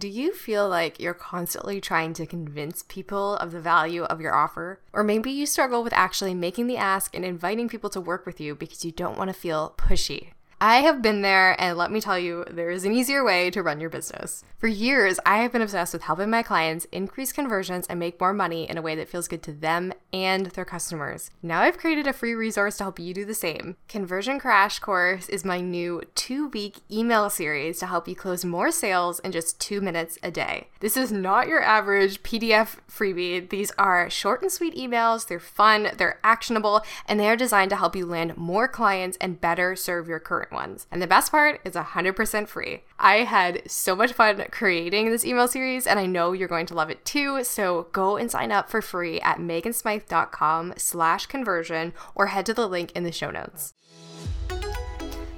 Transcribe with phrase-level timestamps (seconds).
[0.00, 4.34] do you feel like you're constantly trying to convince people of the value of your
[4.34, 4.80] offer?
[4.94, 8.40] Or maybe you struggle with actually making the ask and inviting people to work with
[8.40, 10.28] you because you don't want to feel pushy.
[10.62, 13.62] I have been there, and let me tell you, there is an easier way to
[13.62, 14.44] run your business.
[14.58, 18.34] For years, I have been obsessed with helping my clients increase conversions and make more
[18.34, 21.30] money in a way that feels good to them and their customers.
[21.42, 23.76] Now I've created a free resource to help you do the same.
[23.88, 28.70] Conversion Crash Course is my new two week email series to help you close more
[28.70, 30.68] sales in just two minutes a day.
[30.80, 33.48] This is not your average PDF freebie.
[33.48, 37.76] These are short and sweet emails, they're fun, they're actionable, and they are designed to
[37.76, 40.86] help you land more clients and better serve your current ones.
[40.90, 42.82] And the best part is 100% free.
[42.98, 46.74] I had so much fun creating this email series and I know you're going to
[46.74, 47.44] love it too.
[47.44, 52.68] So go and sign up for free at megansmythe.com slash conversion or head to the
[52.68, 53.74] link in the show notes.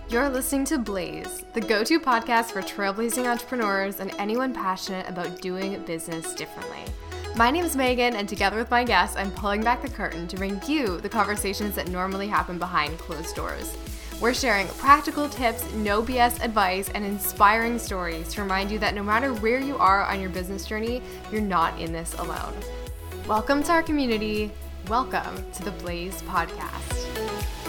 [0.09, 5.41] You're listening to Blaze, the go to podcast for trailblazing entrepreneurs and anyone passionate about
[5.41, 6.84] doing business differently.
[7.34, 10.36] My name is Megan, and together with my guests, I'm pulling back the curtain to
[10.36, 13.75] bring you the conversations that normally happen behind closed doors.
[14.23, 19.03] We're sharing practical tips, no BS advice, and inspiring stories to remind you that no
[19.03, 22.55] matter where you are on your business journey, you're not in this alone.
[23.27, 24.53] Welcome to our community.
[24.87, 27.61] Welcome to the Blaze Podcast.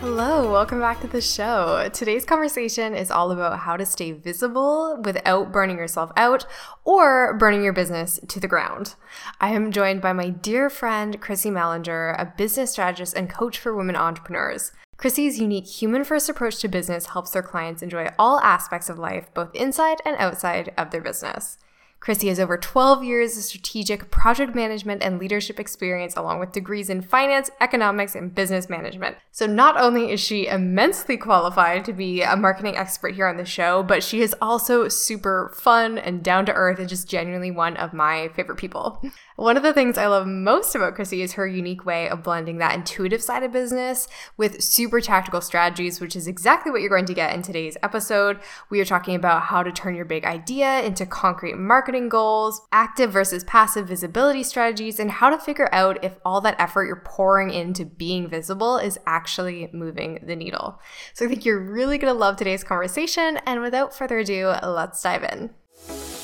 [0.00, 1.86] Hello, welcome back to the show.
[1.92, 6.46] Today's conversation is all about how to stay visible without burning yourself out
[6.86, 8.94] or burning your business to the ground.
[9.42, 13.76] I am joined by my dear friend, Chrissy Mellinger, a business strategist and coach for
[13.76, 14.72] women entrepreneurs.
[14.96, 19.28] Chrissy's unique human first approach to business helps their clients enjoy all aspects of life,
[19.34, 21.58] both inside and outside of their business.
[22.00, 26.88] Chrissy has over 12 years of strategic project management and leadership experience, along with degrees
[26.88, 29.16] in finance, economics, and business management.
[29.32, 33.44] So, not only is she immensely qualified to be a marketing expert here on the
[33.44, 37.76] show, but she is also super fun and down to earth and just genuinely one
[37.76, 39.02] of my favorite people.
[39.40, 42.58] One of the things I love most about Chrissy is her unique way of blending
[42.58, 44.06] that intuitive side of business
[44.36, 48.38] with super tactical strategies, which is exactly what you're going to get in today's episode.
[48.68, 53.12] We are talking about how to turn your big idea into concrete marketing goals, active
[53.12, 57.48] versus passive visibility strategies, and how to figure out if all that effort you're pouring
[57.48, 60.78] into being visible is actually moving the needle.
[61.14, 63.38] So I think you're really going to love today's conversation.
[63.46, 66.19] And without further ado, let's dive in.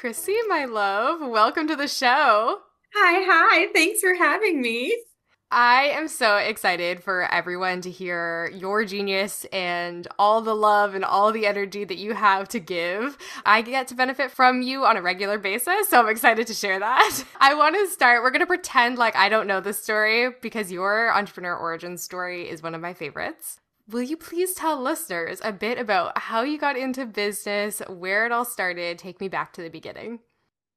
[0.00, 2.60] Chrissy, my love, welcome to the show.
[2.94, 3.66] Hi, hi.
[3.72, 4.96] Thanks for having me.
[5.50, 11.04] I am so excited for everyone to hear your genius and all the love and
[11.04, 13.18] all the energy that you have to give.
[13.44, 16.78] I get to benefit from you on a regular basis, so I'm excited to share
[16.78, 17.24] that.
[17.40, 20.70] I want to start, we're going to pretend like I don't know this story because
[20.70, 23.58] your entrepreneur origin story is one of my favorites.
[23.90, 28.32] Will you please tell listeners a bit about how you got into business, where it
[28.32, 28.98] all started?
[28.98, 30.18] Take me back to the beginning.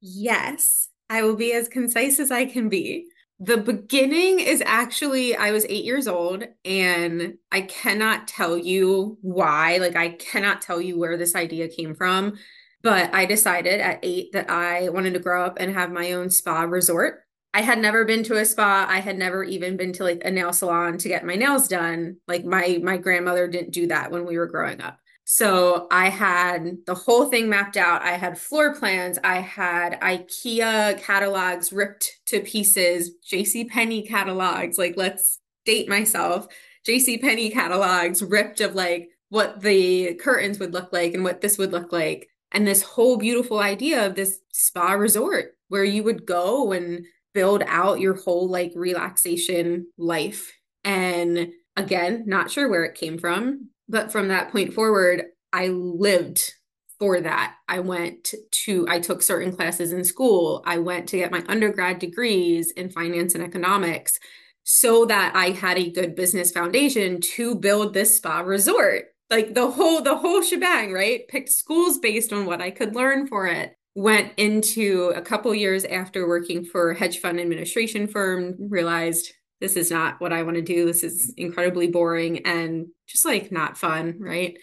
[0.00, 3.06] Yes, I will be as concise as I can be.
[3.38, 9.76] The beginning is actually, I was eight years old, and I cannot tell you why.
[9.76, 12.38] Like, I cannot tell you where this idea came from.
[12.82, 16.30] But I decided at eight that I wanted to grow up and have my own
[16.30, 17.21] spa resort.
[17.54, 18.86] I had never been to a spa.
[18.88, 22.16] I had never even been to like a nail salon to get my nails done.
[22.26, 24.98] Like my my grandmother didn't do that when we were growing up.
[25.24, 28.02] So I had the whole thing mapped out.
[28.02, 29.18] I had floor plans.
[29.22, 34.78] I had IKEA catalogs ripped to pieces, JC Penney catalogs.
[34.78, 36.48] Like let's date myself.
[36.86, 41.58] JC Penney catalogs ripped of like what the curtains would look like and what this
[41.58, 42.28] would look like.
[42.50, 47.62] And this whole beautiful idea of this spa resort where you would go and build
[47.66, 50.52] out your whole like relaxation life.
[50.84, 56.52] And again, not sure where it came from, but from that point forward, I lived
[56.98, 57.56] for that.
[57.68, 58.34] I went
[58.64, 60.62] to, I took certain classes in school.
[60.64, 64.18] I went to get my undergrad degrees in finance and economics
[64.64, 69.06] so that I had a good business foundation to build this spa resort.
[69.30, 71.26] Like the whole the whole shebang, right?
[71.26, 75.84] Picked schools based on what I could learn for it went into a couple years
[75.84, 80.56] after working for a hedge fund administration firm realized this is not what i want
[80.56, 80.86] to do.
[80.86, 84.56] This is incredibly boring and just like not fun right?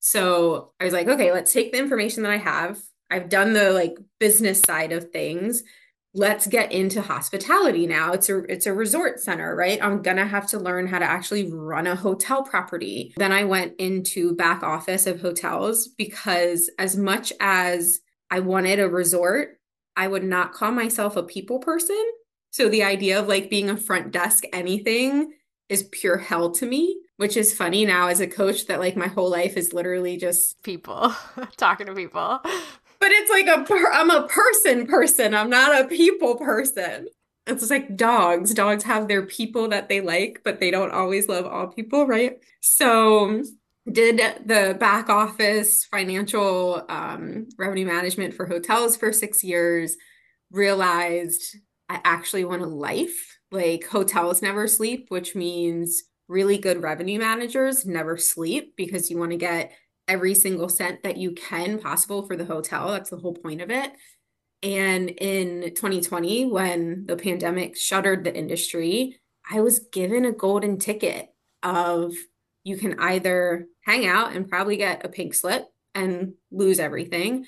[0.00, 2.78] So i was like okay let's take the information that i have.
[3.10, 5.62] I've done the like business side of things.
[6.16, 8.12] Let's get into hospitality now.
[8.12, 9.82] It's a it's a resort center right?
[9.82, 13.14] I'm gonna have to learn how to actually run a hotel property.
[13.16, 18.00] Then i went into back office of hotels because as much as
[18.34, 19.60] I wanted a resort.
[19.94, 22.04] I would not call myself a people person.
[22.50, 25.34] So the idea of like being a front desk anything
[25.68, 29.06] is pure hell to me, which is funny now as a coach that like my
[29.06, 31.14] whole life is literally just people
[31.56, 32.40] talking to people.
[32.42, 35.32] But it's like a per- I'm a person person.
[35.32, 37.06] I'm not a people person.
[37.46, 38.52] It's like dogs.
[38.52, 42.38] Dogs have their people that they like, but they don't always love all people, right?
[42.62, 43.44] So
[43.90, 49.96] did the back office financial um, revenue management for hotels for six years
[50.50, 51.56] realized
[51.88, 53.38] i actually want a life.
[53.50, 59.32] Like hotels never sleep which means really good revenue managers never sleep because you want
[59.32, 59.72] to get
[60.08, 62.90] every single cent that you can possible for the hotel.
[62.90, 63.92] That's the whole point of it.
[64.62, 69.20] And in 2020 when the pandemic shuttered the industry
[69.50, 71.28] i was given a golden ticket
[71.62, 72.14] of
[72.64, 77.46] you can either hang out and probably get a pink slip and lose everything,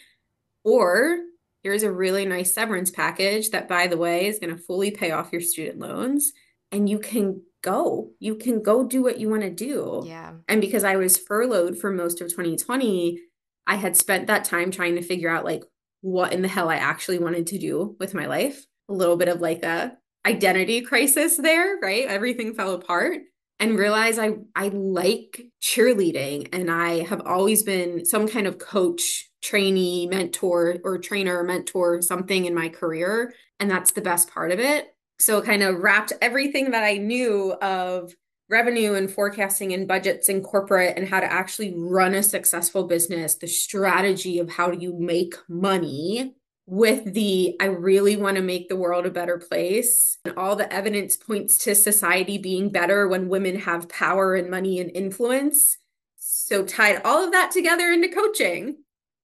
[0.62, 1.18] or
[1.62, 5.10] here's a really nice severance package that, by the way, is going to fully pay
[5.10, 6.32] off your student loans.
[6.70, 8.10] And you can go.
[8.20, 10.02] You can go do what you want to do.
[10.04, 10.34] Yeah.
[10.48, 13.20] And because I was furloughed for most of 2020,
[13.66, 15.64] I had spent that time trying to figure out like
[16.02, 18.64] what in the hell I actually wanted to do with my life.
[18.88, 22.06] A little bit of like a identity crisis there, right?
[22.06, 23.22] Everything fell apart
[23.58, 29.30] and realize I I like cheerleading and I have always been some kind of coach,
[29.42, 34.60] trainee, mentor or trainer, mentor, something in my career and that's the best part of
[34.60, 34.94] it.
[35.18, 38.12] So kind of wrapped everything that I knew of
[38.48, 43.34] revenue and forecasting and budgets and corporate and how to actually run a successful business,
[43.34, 46.34] the strategy of how do you make money
[46.66, 50.18] with the I really want to make the world a better place.
[50.24, 54.80] And all the evidence points to society being better when women have power and money
[54.80, 55.78] and influence.
[56.18, 58.78] So tied all of that together into coaching.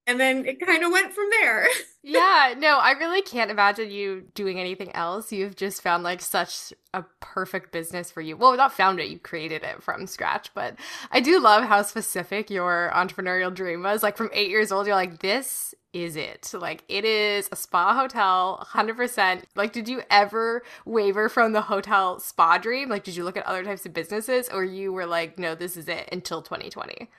[0.06, 1.68] And then it kind of went from there.
[2.02, 5.30] yeah, no, I really can't imagine you doing anything else.
[5.30, 8.36] You've just found like such a perfect business for you.
[8.36, 10.50] Well, not found it, you created it from scratch.
[10.54, 10.76] But
[11.12, 14.02] I do love how specific your entrepreneurial dream was.
[14.02, 16.50] Like from eight years old, you're like, this is it?
[16.54, 19.42] Like it is a spa hotel, 100%.
[19.54, 22.88] Like did you ever waver from the hotel spa dream?
[22.88, 25.76] Like did you look at other types of businesses or you were like no, this
[25.76, 27.10] is it until 2020?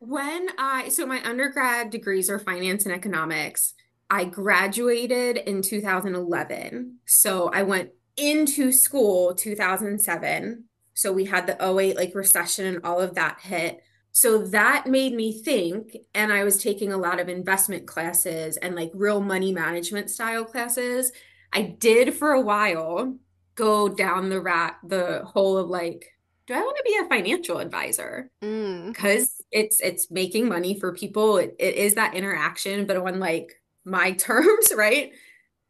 [0.00, 3.74] When I so my undergrad degrees are finance and economics.
[4.10, 6.98] I graduated in 2011.
[7.04, 10.64] So I went into school 2007.
[10.94, 13.82] So we had the 08 like recession and all of that hit.
[14.18, 18.74] So that made me think, and I was taking a lot of investment classes and
[18.74, 21.12] like real money management style classes.
[21.52, 23.14] I did for a while
[23.54, 26.16] go down the rat the hole of like,
[26.48, 28.28] do I want to be a financial advisor?
[28.40, 29.44] Because mm.
[29.52, 31.36] it's it's making money for people.
[31.36, 35.12] It, it is that interaction, but on like my terms, right?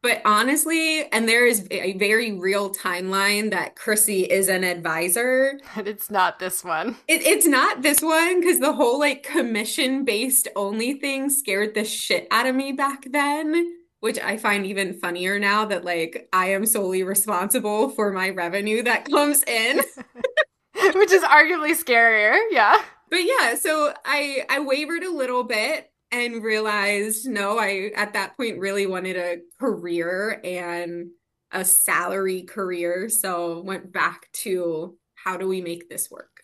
[0.02, 5.58] But honestly, and there is a very real timeline that Chrissy is an advisor.
[5.74, 6.96] But it's not this one.
[7.06, 11.84] It, it's not this one because the whole like commission based only thing scared the
[11.84, 16.46] shit out of me back then, which I find even funnier now that like I
[16.50, 19.78] am solely responsible for my revenue that comes in.
[20.94, 22.38] which is arguably scarier.
[22.50, 22.76] Yeah.
[23.10, 28.36] But yeah, so I I wavered a little bit and realized no, I at that
[28.36, 31.10] point really wanted a career and
[31.52, 33.08] a salary career.
[33.08, 36.37] So went back to how do we make this work?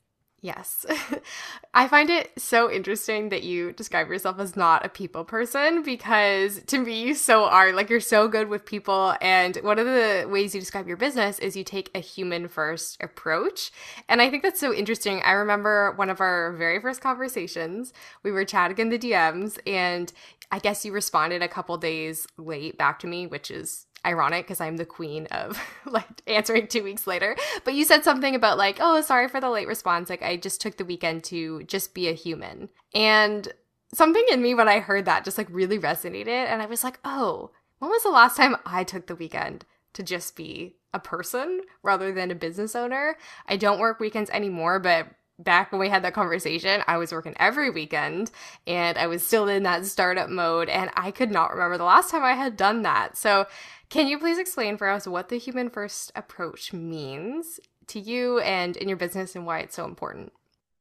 [0.44, 0.84] Yes.
[1.74, 6.62] I find it so interesting that you describe yourself as not a people person because
[6.64, 7.72] to me, you so are.
[7.72, 9.14] Like, you're so good with people.
[9.22, 13.02] And one of the ways you describe your business is you take a human first
[13.02, 13.72] approach.
[14.06, 15.22] And I think that's so interesting.
[15.22, 20.12] I remember one of our very first conversations, we were chatting in the DMs, and
[20.52, 24.60] I guess you responded a couple days late back to me, which is ironic because
[24.60, 27.36] I'm the queen of like answering two weeks later.
[27.64, 30.10] But you said something about like, oh, sorry for the late response.
[30.10, 32.68] Like, I just took the weekend to just be a human.
[32.94, 33.52] And
[33.92, 36.28] something in me when I heard that just like really resonated.
[36.28, 40.02] And I was like, oh, when was the last time I took the weekend to
[40.02, 43.16] just be a person rather than a business owner?
[43.46, 45.08] I don't work weekends anymore, but
[45.38, 48.30] back when we had that conversation, I was working every weekend
[48.66, 52.10] and I was still in that startup mode and I could not remember the last
[52.10, 53.16] time I had done that.
[53.16, 53.46] So
[53.90, 58.76] can you please explain for us what the human first approach means to you and
[58.76, 60.32] in your business and why it's so important?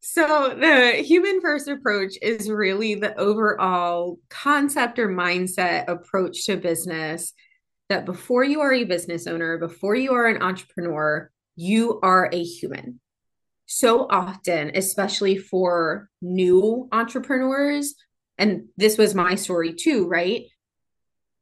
[0.05, 7.33] So, the human first approach is really the overall concept or mindset approach to business
[7.87, 12.43] that before you are a business owner, before you are an entrepreneur, you are a
[12.43, 12.99] human.
[13.65, 17.95] So often, especially for new entrepreneurs,
[18.37, 20.45] and this was my story too, right?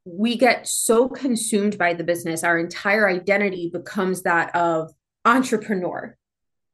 [0.05, 4.91] we get so consumed by the business, our entire identity becomes that of
[5.25, 6.17] entrepreneur,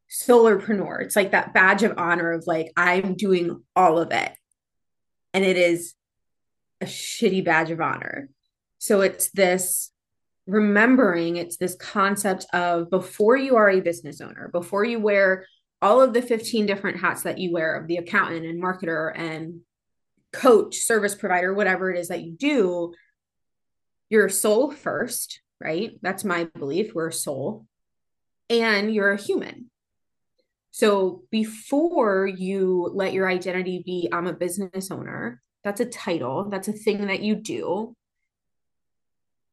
[0.09, 1.01] solopreneur.
[1.01, 4.31] It's like that badge of honor of like, I'm doing all of it.
[5.33, 5.93] And it is
[6.79, 8.29] a shitty badge of honor.
[8.77, 9.91] So it's this
[10.47, 15.45] remembering, it's this concept of before you are a business owner, before you wear
[15.81, 19.61] all of the 15 different hats that you wear of the accountant and marketer and
[20.33, 22.93] coach, service provider, whatever it is that you do,
[24.09, 25.99] you're a soul first, right?
[26.01, 26.93] That's my belief.
[26.95, 27.65] We're a soul
[28.49, 29.69] and you're a human.
[30.71, 36.67] So before you let your identity be, I'm a business owner, that's a title, that's
[36.67, 37.96] a thing that you do.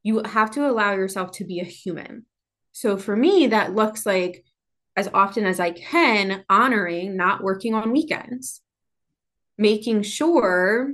[0.04, 2.26] You have to allow yourself to be a human.
[2.70, 4.44] So for me, that looks like
[4.96, 8.62] as often as I can, honoring not working on weekends,
[9.58, 10.92] making sure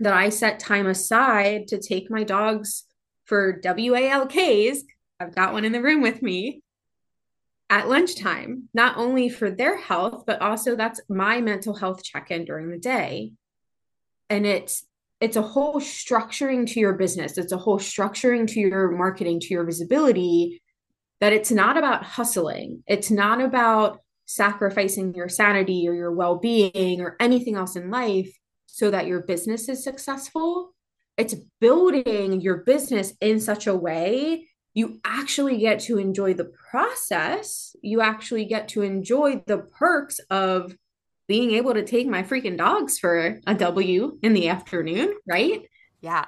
[0.00, 2.84] that I set time aside to take my dogs
[3.24, 4.78] for WALKs.
[5.20, 6.62] I've got one in the room with me
[7.70, 12.44] at lunchtime, not only for their health, but also that's my mental health check in
[12.44, 13.32] during the day.
[14.28, 14.84] And it's
[15.22, 17.38] it's a whole structuring to your business.
[17.38, 20.60] It's a whole structuring to your marketing, to your visibility
[21.20, 22.82] that it's not about hustling.
[22.88, 28.36] It's not about sacrificing your sanity or your well being or anything else in life
[28.66, 30.74] so that your business is successful.
[31.16, 37.76] It's building your business in such a way you actually get to enjoy the process.
[37.82, 40.74] You actually get to enjoy the perks of
[41.28, 45.62] being able to take my freaking dogs for a W in the afternoon, right?
[46.00, 46.24] Yeah.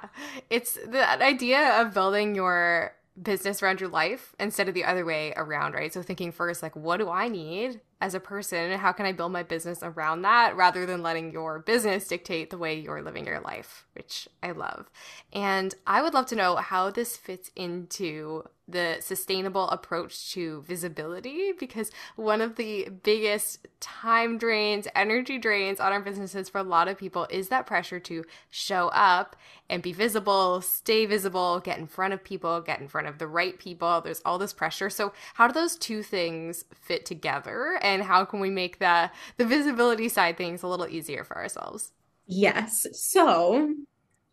[0.49, 5.33] It's the idea of building your business around your life instead of the other way
[5.35, 5.93] around, right?
[5.93, 8.71] So thinking first, like, what do I need as a person?
[8.71, 12.49] and How can I build my business around that rather than letting your business dictate
[12.49, 14.89] the way you're living your life, which I love.
[15.33, 21.51] And I would love to know how this fits into the sustainable approach to visibility
[21.59, 26.87] because one of the biggest time drains, energy drains on our businesses for a lot
[26.87, 29.35] of people is that pressure to show up
[29.69, 33.27] and be visible, stay visible, get in front of people, get in front of the
[33.27, 34.01] right people.
[34.01, 34.89] There's all this pressure.
[34.89, 39.45] So, how do those two things fit together and how can we make the the
[39.45, 41.93] visibility side things a little easier for ourselves?
[42.27, 42.87] Yes.
[42.93, 43.73] So,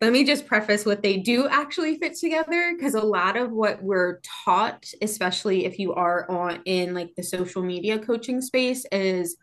[0.01, 3.81] let me just preface what they do actually fit together because a lot of what
[3.81, 9.37] we're taught especially if you are on in like the social media coaching space is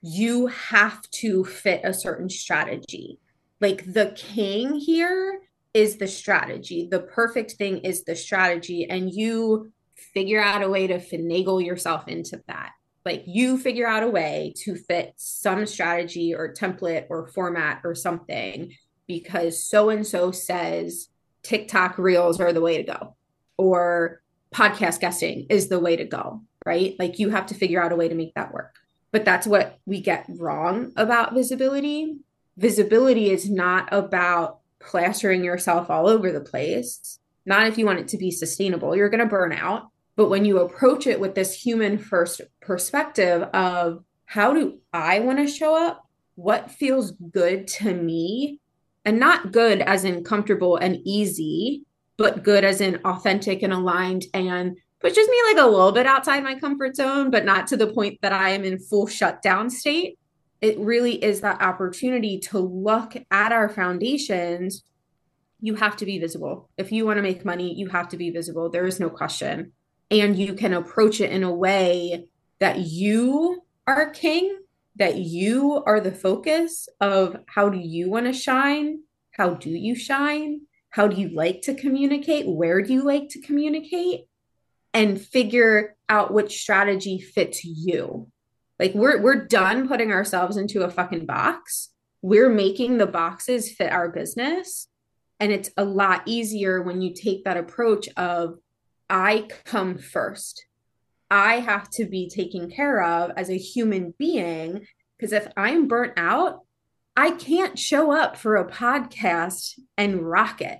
[0.00, 3.18] you have to fit a certain strategy
[3.60, 5.40] like the king here
[5.74, 9.70] is the strategy the perfect thing is the strategy and you
[10.14, 12.72] figure out a way to finagle yourself into that
[13.04, 17.94] like you figure out a way to fit some strategy or template or format or
[17.94, 18.72] something
[19.06, 21.08] because so and so says
[21.42, 23.16] TikTok reels are the way to go
[23.56, 24.22] or
[24.54, 26.94] podcast guesting is the way to go, right?
[26.98, 28.74] Like you have to figure out a way to make that work.
[29.12, 32.16] But that's what we get wrong about visibility.
[32.56, 38.08] Visibility is not about plastering yourself all over the place, not if you want it
[38.08, 38.96] to be sustainable.
[38.96, 39.89] You're going to burn out.
[40.20, 45.38] But when you approach it with this human first perspective of how do I want
[45.38, 46.06] to show up?
[46.34, 48.60] What feels good to me?
[49.04, 51.84] and not good as in comfortable and easy,
[52.16, 56.42] but good as in authentic and aligned and pushes me like a little bit outside
[56.42, 60.18] my comfort zone, but not to the point that I am in full shutdown state.
[60.60, 64.84] It really is that opportunity to look at our foundations.
[65.62, 66.68] You have to be visible.
[66.76, 68.68] If you want to make money, you have to be visible.
[68.68, 69.72] There is no question.
[70.10, 72.26] And you can approach it in a way
[72.58, 74.60] that you are king
[74.96, 79.00] that you are the focus of how do you want to shine?
[79.32, 80.62] How do you shine?
[80.90, 82.46] How do you like to communicate?
[82.46, 84.26] Where do you like to communicate?
[84.92, 88.28] And figure out which strategy fits you.
[88.78, 91.90] Like we're we're done putting ourselves into a fucking box.
[92.20, 94.88] We're making the boxes fit our business.
[95.38, 98.58] And it's a lot easier when you take that approach of
[99.10, 100.64] I come first.
[101.30, 104.86] I have to be taken care of as a human being.
[105.18, 106.60] Because if I'm burnt out,
[107.16, 110.78] I can't show up for a podcast and rock it.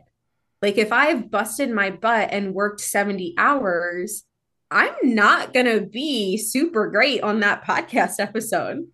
[0.62, 4.24] Like if I've busted my butt and worked 70 hours,
[4.70, 8.86] I'm not going to be super great on that podcast episode.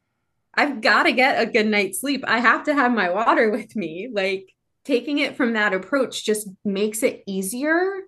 [0.55, 2.25] I've got to get a good night's sleep.
[2.27, 4.09] I have to have my water with me.
[4.11, 4.53] Like
[4.85, 8.01] taking it from that approach just makes it easier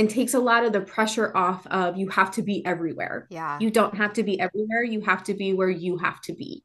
[0.00, 3.26] and takes a lot of the pressure off of you have to be everywhere.
[3.28, 3.58] Yeah.
[3.60, 4.82] You don't have to be everywhere.
[4.82, 6.64] You have to be where you have to be.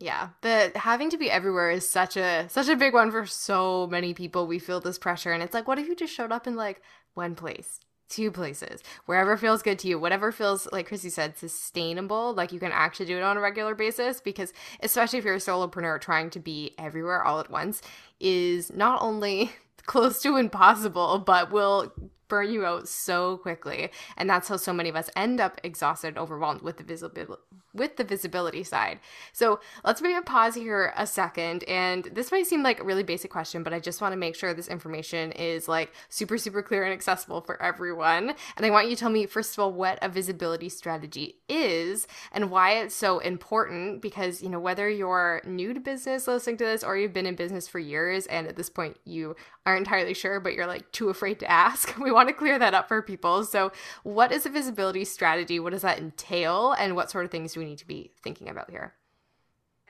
[0.00, 3.88] Yeah, the having to be everywhere is such a such a big one for so
[3.88, 4.46] many people.
[4.46, 6.82] We feel this pressure and it's like what if you just showed up in like
[7.14, 12.32] one place, two places, wherever feels good to you, whatever feels like Chrissy said sustainable,
[12.32, 14.52] like you can actually do it on a regular basis because
[14.84, 17.82] especially if you're a solopreneur trying to be everywhere all at once
[18.20, 19.50] is not only
[19.88, 21.92] close to impossible but will
[22.28, 23.90] burn you out so quickly.
[24.16, 27.42] And that's how so many of us end up exhausted overwhelmed with the visibility
[27.74, 28.98] with the visibility side
[29.32, 33.30] so let's maybe pause here a second and this might seem like a really basic
[33.30, 36.84] question but i just want to make sure this information is like super super clear
[36.84, 39.98] and accessible for everyone and i want you to tell me first of all what
[40.02, 45.74] a visibility strategy is and why it's so important because you know whether you're new
[45.74, 48.70] to business listening to this or you've been in business for years and at this
[48.70, 52.34] point you aren't entirely sure but you're like too afraid to ask we want to
[52.34, 53.44] clear that up for people.
[53.44, 53.72] So,
[54.02, 55.60] what is a visibility strategy?
[55.60, 56.72] What does that entail?
[56.78, 58.94] And what sort of things do we need to be thinking about here?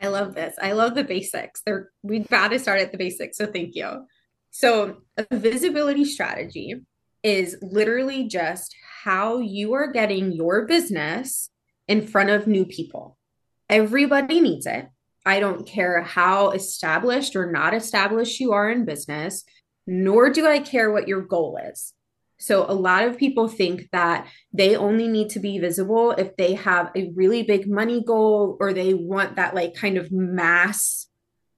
[0.00, 0.54] I love this.
[0.60, 1.60] I love the basics.
[1.66, 3.36] They're, we've got to start at the basics.
[3.36, 4.06] So, thank you.
[4.50, 6.74] So, a visibility strategy
[7.22, 11.50] is literally just how you are getting your business
[11.88, 13.18] in front of new people.
[13.68, 14.86] Everybody needs it.
[15.26, 19.44] I don't care how established or not established you are in business,
[19.86, 21.92] nor do I care what your goal is.
[22.38, 26.54] So a lot of people think that they only need to be visible if they
[26.54, 31.08] have a really big money goal or they want that like kind of mass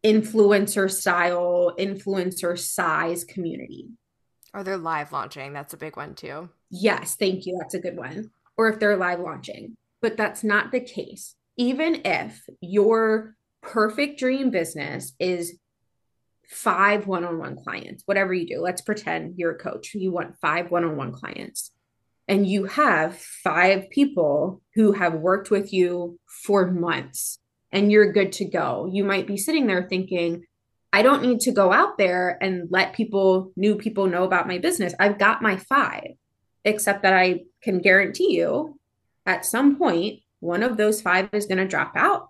[0.02, 3.88] influencer style, influencer size community.
[4.54, 5.52] Or they're live launching.
[5.52, 6.48] That's a big one too.
[6.70, 7.58] Yes, thank you.
[7.60, 8.30] That's a good one.
[8.56, 9.76] Or if they're live launching.
[10.00, 11.34] But that's not the case.
[11.56, 15.58] Even if your perfect dream business is
[16.50, 18.60] five one on one clients, whatever you do.
[18.60, 19.94] Let's pretend you're a coach.
[19.94, 21.70] You want five one on one clients.
[22.28, 27.38] And you have five people who have worked with you for months
[27.72, 28.88] and you're good to go.
[28.92, 30.44] You might be sitting there thinking,
[30.92, 34.58] I don't need to go out there and let people, new people know about my
[34.58, 34.94] business.
[34.98, 36.12] I've got my five,
[36.64, 38.78] except that I can guarantee you
[39.26, 42.29] at some point, one of those five is going to drop out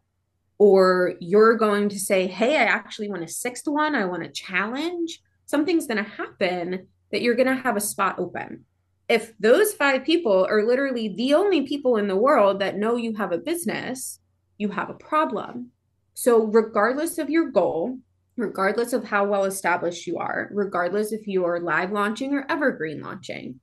[0.60, 3.94] or you're going to say, Hey, I actually want a sixth one.
[3.94, 5.22] I want a challenge.
[5.46, 8.66] Something's going to happen that you're going to have a spot open.
[9.08, 13.16] If those five people are literally the only people in the world that know you
[13.16, 14.20] have a business,
[14.58, 15.70] you have a problem.
[16.12, 17.96] So, regardless of your goal,
[18.36, 23.00] regardless of how well established you are, regardless if you are live launching or evergreen
[23.00, 23.60] launching,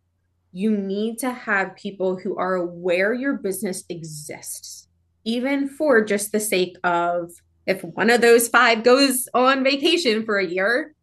[0.51, 4.86] you need to have people who are aware your business exists
[5.25, 7.31] even for just the sake of
[7.65, 10.93] if one of those five goes on vacation for a year,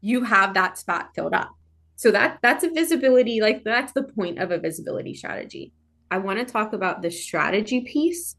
[0.00, 1.50] you have that spot filled up.
[1.96, 5.72] So that that's a visibility like that's the point of a visibility strategy.
[6.10, 8.36] I want to talk about the strategy piece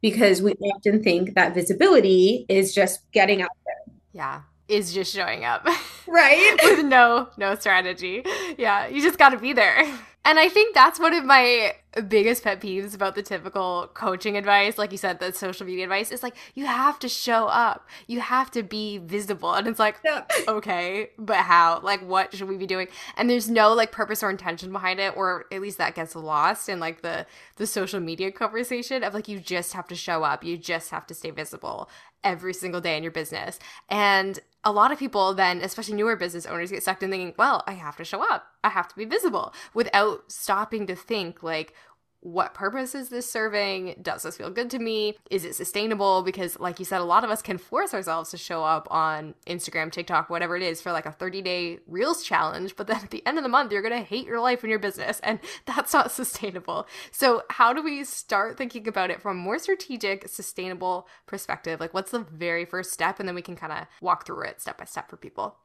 [0.00, 3.94] because we often think that visibility is just getting out there.
[4.12, 5.66] Yeah, is just showing up.
[6.06, 6.58] Right?
[6.64, 8.24] With no no strategy.
[8.58, 9.84] Yeah, you just got to be there.
[10.24, 11.74] And I think that's one of my
[12.08, 16.12] biggest pet peeves about the typical coaching advice, like you said, the social media advice
[16.12, 19.96] is like you have to show up, you have to be visible, and it's like,
[20.04, 20.24] yeah.
[20.48, 21.80] okay, but how?
[21.80, 22.88] Like, what should we be doing?
[23.16, 26.68] And there's no like purpose or intention behind it, or at least that gets lost
[26.68, 27.26] in like the
[27.56, 31.06] the social media conversation of like you just have to show up, you just have
[31.08, 31.88] to stay visible
[32.22, 36.44] every single day in your business, and a lot of people then, especially newer business
[36.44, 38.46] owners, get sucked in thinking, well, I have to show up.
[38.62, 41.72] I have to be visible without stopping to think, like,
[42.20, 43.96] what purpose is this serving?
[44.02, 45.16] Does this feel good to me?
[45.30, 46.22] Is it sustainable?
[46.22, 49.34] Because, like you said, a lot of us can force ourselves to show up on
[49.46, 52.76] Instagram, TikTok, whatever it is, for like a 30 day Reels challenge.
[52.76, 54.70] But then at the end of the month, you're going to hate your life and
[54.70, 55.20] your business.
[55.22, 56.86] And that's not sustainable.
[57.10, 61.80] So, how do we start thinking about it from a more strategic, sustainable perspective?
[61.80, 63.18] Like, what's the very first step?
[63.18, 65.56] And then we can kind of walk through it step by step for people.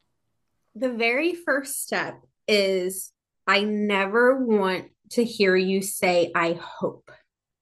[0.74, 3.12] The very first step is
[3.48, 7.12] I never want to hear you say, I hope.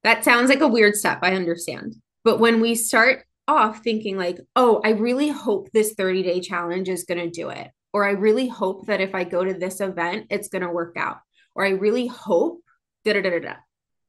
[0.03, 1.19] That sounds like a weird step.
[1.21, 1.95] I understand.
[2.23, 6.89] But when we start off thinking, like, oh, I really hope this 30 day challenge
[6.89, 9.81] is going to do it, or I really hope that if I go to this
[9.81, 11.17] event, it's going to work out,
[11.55, 12.61] or I really hope,
[13.03, 13.53] da da da da.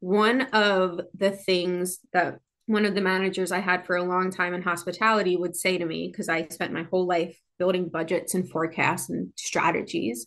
[0.01, 4.55] One of the things that one of the managers I had for a long time
[4.55, 8.49] in hospitality would say to me, because I spent my whole life building budgets and
[8.49, 10.27] forecasts and strategies,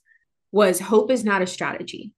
[0.51, 2.13] was hope is not a strategy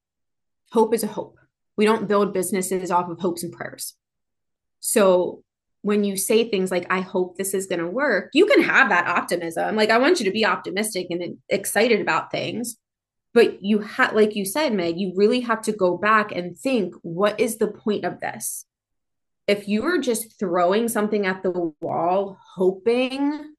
[0.72, 1.38] hope is a hope.
[1.78, 3.96] We don't build businesses off of hopes and prayers.
[4.82, 5.44] So
[5.82, 8.90] when you say things like, I hope this is going to work, you can have
[8.90, 9.76] that optimism.
[9.76, 12.78] Like, I want you to be optimistic and excited about things.
[13.34, 16.94] But you have, like you said, Meg, you really have to go back and think,
[17.02, 18.66] what is the point of this?
[19.50, 23.56] if you are just throwing something at the wall, hoping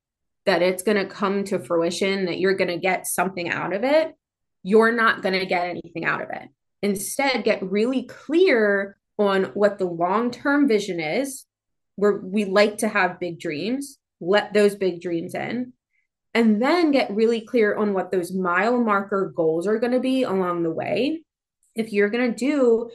[0.47, 3.83] that it's going to come to fruition, that you're going to get something out of
[3.83, 4.15] it,
[4.63, 6.49] you're not going to get anything out of it.
[6.83, 11.45] Instead, get really clear on what the long term vision is.
[11.97, 15.75] Where we like to have big dreams, let those big dreams in,
[16.33, 20.23] and then get really clear on what those mile marker goals are going to be
[20.23, 21.23] along the way.
[21.75, 22.91] If you're going to do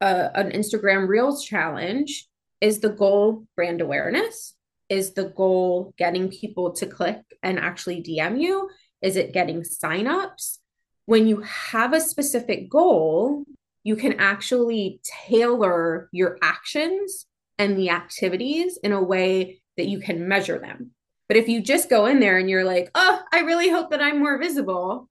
[0.00, 2.26] a, an Instagram Reels challenge,
[2.60, 4.54] is the goal brand awareness?
[4.88, 8.68] Is the goal getting people to click and actually DM you?
[9.00, 10.58] Is it getting signups?
[11.06, 13.44] When you have a specific goal,
[13.84, 17.26] you can actually tailor your actions
[17.58, 20.92] and the activities in a way that you can measure them.
[21.28, 24.02] But if you just go in there and you're like, oh, I really hope that
[24.02, 25.08] I'm more visible,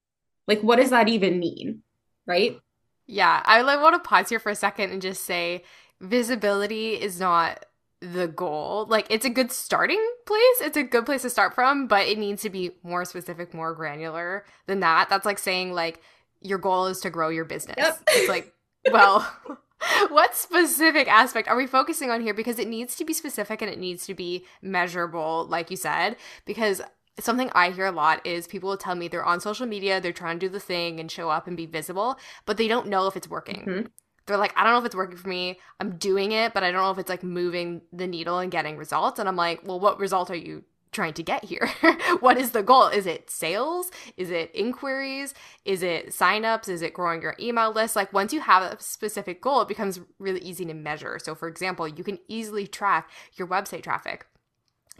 [0.47, 1.81] like, what does that even mean?
[2.25, 2.59] Right.
[3.07, 3.41] Yeah.
[3.43, 5.63] I like, want to pause here for a second and just say
[5.99, 7.65] visibility is not
[8.01, 8.87] the goal.
[8.89, 10.61] Like, it's a good starting place.
[10.61, 13.73] It's a good place to start from, but it needs to be more specific, more
[13.73, 15.07] granular than that.
[15.09, 16.01] That's like saying, like,
[16.41, 17.77] your goal is to grow your business.
[17.77, 17.99] Yep.
[18.09, 18.53] It's like,
[18.91, 19.31] well,
[20.09, 22.33] what specific aspect are we focusing on here?
[22.33, 26.17] Because it needs to be specific and it needs to be measurable, like you said,
[26.45, 26.81] because
[27.19, 30.11] something I hear a lot is people will tell me they're on social media, they're
[30.11, 33.07] trying to do the thing and show up and be visible, but they don't know
[33.07, 33.65] if it's working.
[33.67, 33.87] Mm-hmm.
[34.31, 35.59] They're like, I don't know if it's working for me.
[35.79, 38.77] I'm doing it, but I don't know if it's like moving the needle and getting
[38.77, 39.19] results.
[39.19, 41.67] And I'm like, well, what result are you trying to get here?
[42.19, 42.87] what is the goal?
[42.87, 43.91] Is it sales?
[44.17, 45.33] Is it inquiries?
[45.65, 46.67] Is it signups?
[46.69, 47.95] Is it growing your email list?
[47.95, 51.19] Like once you have a specific goal, it becomes really easy to measure.
[51.19, 54.25] So for example, you can easily track your website traffic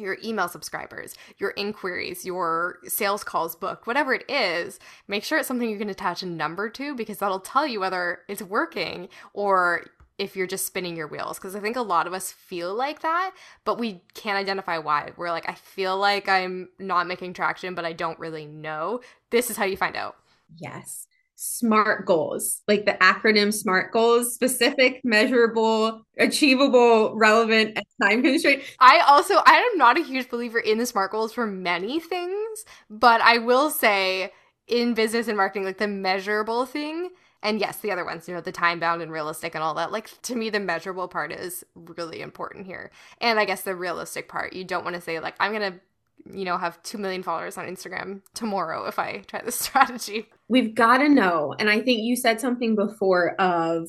[0.01, 5.47] your email subscribers, your inquiries, your sales calls booked, whatever it is, make sure it's
[5.47, 9.85] something you can attach a number to because that'll tell you whether it's working or
[10.17, 11.37] if you're just spinning your wheels.
[11.37, 13.31] Because i think a lot of us feel like that
[13.65, 15.11] but we can't identify why.
[15.17, 19.01] We're like i feel like i'm not making traction but i don't really know.
[19.29, 20.17] This is how you find out.
[20.57, 21.07] Yes
[21.43, 28.99] smart goals like the acronym smart goals specific measurable achievable relevant and time constraint i
[29.07, 33.21] also i am not a huge believer in the smart goals for many things but
[33.21, 34.31] i will say
[34.67, 37.09] in business and marketing like the measurable thing
[37.43, 39.91] and yes, the other ones, you know, the time bound and realistic and all that.
[39.91, 42.91] Like to me, the measurable part is really important here.
[43.19, 45.79] And I guess the realistic part, you don't want to say like I'm gonna,
[46.25, 50.27] you know, have two million followers on Instagram tomorrow if I try this strategy.
[50.47, 53.87] We've got to know, and I think you said something before of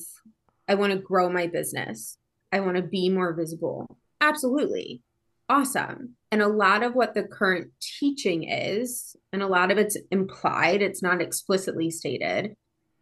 [0.68, 2.16] I want to grow my business.
[2.52, 3.98] I want to be more visible.
[4.20, 5.02] Absolutely.
[5.48, 6.16] Awesome.
[6.30, 10.80] And a lot of what the current teaching is, and a lot of it's implied,
[10.80, 12.54] it's not explicitly stated,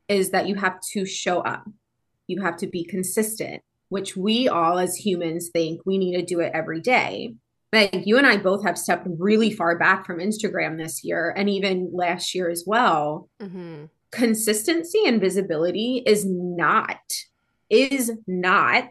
[0.09, 1.65] is that you have to show up.
[2.27, 6.41] You have to be consistent, which we all as humans think we need to do
[6.41, 7.35] it every day.
[7.73, 11.49] Think you and I both have stepped really far back from Instagram this year and
[11.49, 13.29] even last year as well.
[13.41, 13.85] Mm-hmm.
[14.11, 16.99] Consistency and visibility is not,
[17.69, 18.91] is not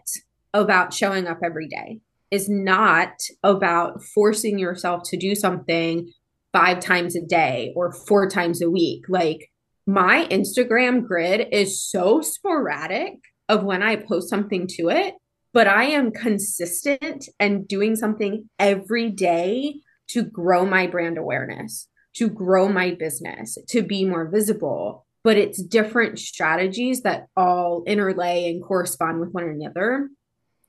[0.54, 2.00] about showing up every day,
[2.32, 3.12] is not
[3.44, 6.10] about forcing yourself to do something
[6.54, 9.04] five times a day or four times a week.
[9.10, 9.50] Like
[9.86, 13.16] my Instagram grid is so sporadic
[13.50, 15.16] of when I post something to it,
[15.54, 19.76] but I am consistent and doing something every day
[20.10, 25.06] to grow my brand awareness, to grow my business, to be more visible.
[25.24, 30.10] But it's different strategies that all interlay and correspond with one another.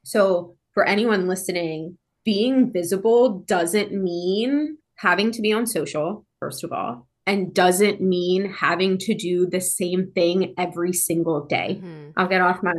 [0.05, 6.73] So, for anyone listening, being visible doesn't mean having to be on social, first of
[6.73, 11.79] all and doesn't mean having to do the same thing every single day.
[11.81, 12.11] Mm-hmm.
[12.17, 12.73] I'll get off my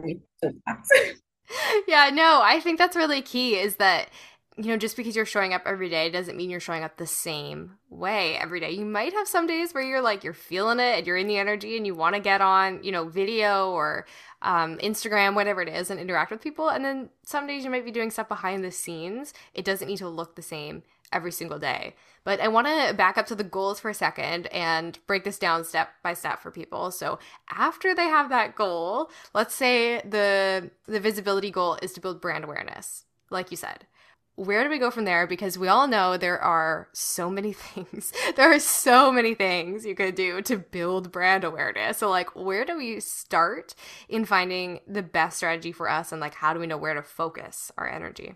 [1.87, 4.09] yeah, no, I think that's really key is that
[4.57, 7.07] you know, just because you're showing up every day doesn't mean you're showing up the
[7.07, 8.71] same way every day.
[8.71, 11.37] You might have some days where you're like, you're feeling it and you're in the
[11.37, 14.05] energy and you want to get on, you know, video or
[14.41, 16.69] um, Instagram, whatever it is, and interact with people.
[16.69, 19.33] And then some days you might be doing stuff behind the scenes.
[19.53, 21.95] It doesn't need to look the same every single day.
[22.23, 25.39] But I want to back up to the goals for a second and break this
[25.39, 26.91] down step by step for people.
[26.91, 27.19] So
[27.49, 32.43] after they have that goal, let's say the the visibility goal is to build brand
[32.43, 33.87] awareness, like you said.
[34.35, 35.27] Where do we go from there?
[35.27, 38.13] Because we all know there are so many things.
[38.35, 41.97] there are so many things you could do to build brand awareness.
[41.97, 43.75] So, like, where do we start
[44.07, 46.11] in finding the best strategy for us?
[46.11, 48.35] And, like, how do we know where to focus our energy?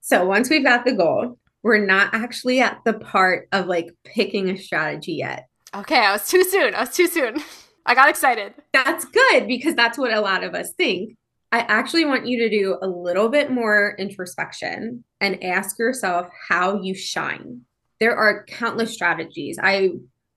[0.00, 4.50] So, once we've got the goal, we're not actually at the part of like picking
[4.50, 5.48] a strategy yet.
[5.74, 6.76] Okay, I was too soon.
[6.76, 7.42] I was too soon.
[7.84, 8.54] I got excited.
[8.72, 11.16] That's good because that's what a lot of us think.
[11.50, 16.80] I actually want you to do a little bit more introspection and ask yourself how
[16.82, 17.62] you shine.
[17.98, 19.58] There are countless strategies.
[19.60, 19.90] I,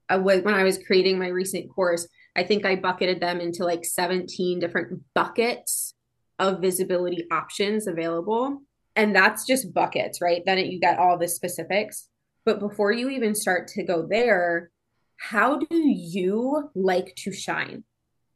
[0.09, 3.63] I was when I was creating my recent course, I think I bucketed them into
[3.65, 5.93] like 17 different buckets
[6.39, 8.63] of visibility options available.
[8.99, 10.43] And that's just buckets, right?
[10.45, 12.09] Then you get all the specifics.
[12.43, 14.71] But before you even start to go there,
[15.15, 17.85] how do you like to shine?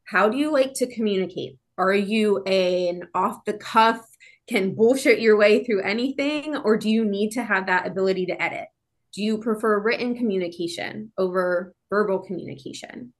[0.05, 1.57] How do you like to communicate?
[1.77, 4.07] Are you an off the cuff,
[4.47, 8.41] can bullshit your way through anything, or do you need to have that ability to
[8.41, 8.67] edit?
[9.13, 13.11] Do you prefer written communication over verbal communication?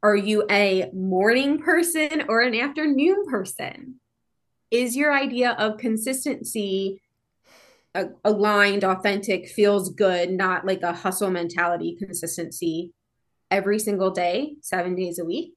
[0.00, 3.98] Are you a morning person or an afternoon person?
[4.74, 7.00] Is your idea of consistency
[8.24, 12.92] aligned, authentic, feels good, not like a hustle mentality consistency
[13.52, 15.52] every single day, seven days a week?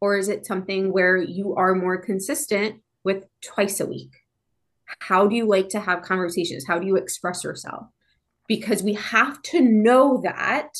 [0.00, 4.12] Or is it something where you are more consistent with twice a week?
[5.00, 6.64] How do you like to have conversations?
[6.66, 7.88] How do you express yourself?
[8.48, 10.70] Because we have to know that,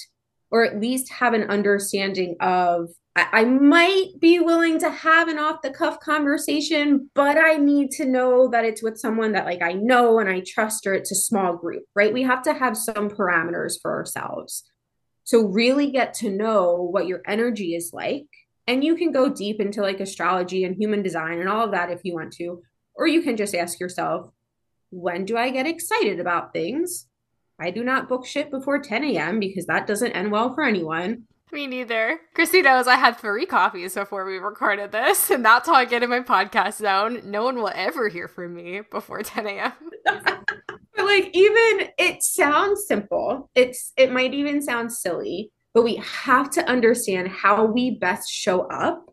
[0.50, 5.62] or at least have an understanding of I, might be willing to have an off
[5.62, 9.72] the cuff conversation, but I need to know that it's with someone that like I
[9.72, 12.12] know and I trust, or it's a small group, right?
[12.12, 14.62] We have to have some parameters for ourselves.
[15.24, 18.28] So, really get to know what your energy is like
[18.70, 21.90] and you can go deep into like astrology and human design and all of that
[21.90, 22.62] if you want to.
[22.94, 24.30] Or you can just ask yourself,
[24.90, 27.08] when do I get excited about things?
[27.61, 29.38] I do not book shit before 10 a.m.
[29.38, 31.25] because that doesn't end well for anyone.
[31.53, 32.20] Me neither.
[32.35, 36.03] Chrissy knows I had three coffees before we recorded this, and that's how I get
[36.03, 37.23] in my podcast zone.
[37.25, 39.73] No one will ever hear from me before 10 a.m.
[40.05, 40.44] but
[40.96, 43.51] like even it sounds simple.
[43.55, 48.62] It's it might even sound silly, but we have to understand how we best show
[48.68, 49.10] up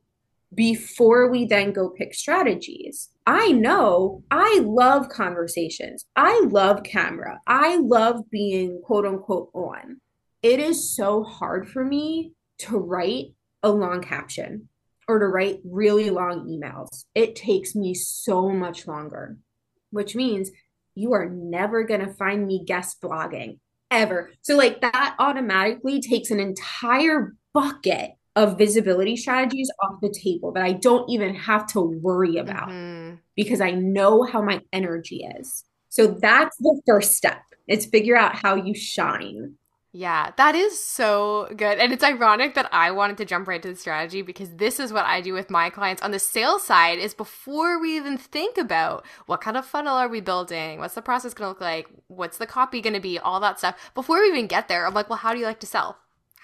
[0.53, 3.09] before we then go pick strategies.
[3.25, 6.05] I know I love conversations.
[6.15, 7.39] I love camera.
[7.45, 9.99] I love being quote unquote on.
[10.41, 13.33] It is so hard for me to write
[13.63, 14.69] a long caption
[15.07, 17.05] or to write really long emails.
[17.15, 19.37] It takes me so much longer,
[19.91, 20.51] which means
[20.95, 23.59] you are never going to find me guest blogging
[23.91, 24.31] ever.
[24.41, 30.63] So, like, that automatically takes an entire bucket of visibility strategies off the table that
[30.63, 33.15] I don't even have to worry about mm-hmm.
[33.35, 35.63] because I know how my energy is.
[35.89, 37.41] So, that's the first step.
[37.67, 39.55] It's figure out how you shine.
[39.93, 41.79] Yeah, that is so good.
[41.79, 44.93] And it's ironic that I wanted to jump right to the strategy because this is
[44.93, 48.59] what I do with my clients on the sales side is before we even think
[48.59, 50.77] about what kind of funnel are we building?
[50.77, 51.87] What's the process going to look like?
[52.09, 53.17] What's the copy going to be?
[53.17, 53.91] All that stuff.
[53.95, 55.97] Before we even get there, I'm like, well, how do you like to sell?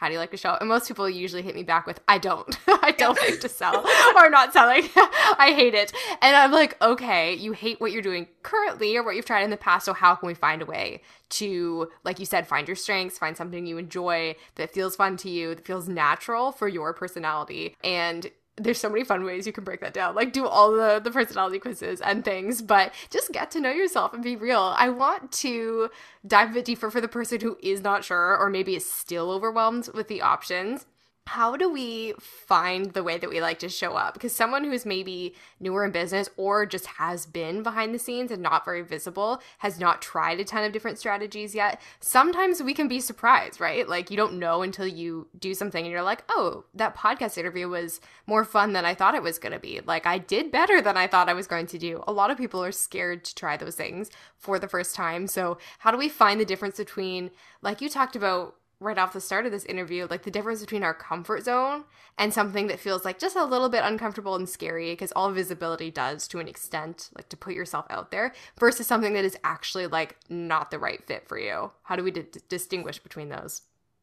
[0.04, 0.58] How do you like to show?
[0.60, 2.60] And most people usually hit me back with, I don't.
[2.68, 3.88] I don't like to sell
[4.18, 4.89] or not selling.
[4.96, 5.94] I hate it.
[6.22, 9.50] And I'm like, okay, you hate what you're doing currently or what you've tried in
[9.50, 9.86] the past.
[9.86, 13.38] So how can we find a way to, like you said, find your strengths, find
[13.38, 18.30] something you enjoy that feels fun to you, that feels natural for your personality and
[18.58, 20.16] there's so many fun ways you can break that down.
[20.16, 24.13] Like do all the the personality quizzes and things but just get to know yourself
[24.13, 24.74] and be real.
[24.78, 25.89] I want to
[26.26, 29.32] dive a bit deeper for the person who is not sure or maybe is still
[29.32, 30.86] overwhelmed with the options
[31.25, 34.13] how do we find the way that we like to show up?
[34.13, 38.41] Because someone who's maybe newer in business or just has been behind the scenes and
[38.41, 41.79] not very visible has not tried a ton of different strategies yet.
[42.01, 43.88] Sometimes we can be surprised, right?
[43.88, 47.69] Like you don't know until you do something and you're like, oh, that podcast interview
[47.69, 49.79] was more fun than I thought it was going to be.
[49.86, 52.03] Like I did better than I thought I was going to do.
[52.05, 55.27] A lot of people are scared to try those things for the first time.
[55.27, 57.31] So, how do we find the difference between,
[57.62, 60.84] like you talked about, right off the start of this interview, like the difference between
[60.84, 61.86] our comfort zone
[62.17, 65.89] and something that feels like just a little bit uncomfortable and scary, because all visibility
[65.89, 69.88] does to an extent, like to put yourself out there, versus something that is actually
[69.88, 71.72] like not the right fit for you.
[71.84, 73.62] How do we d- distinguish between those?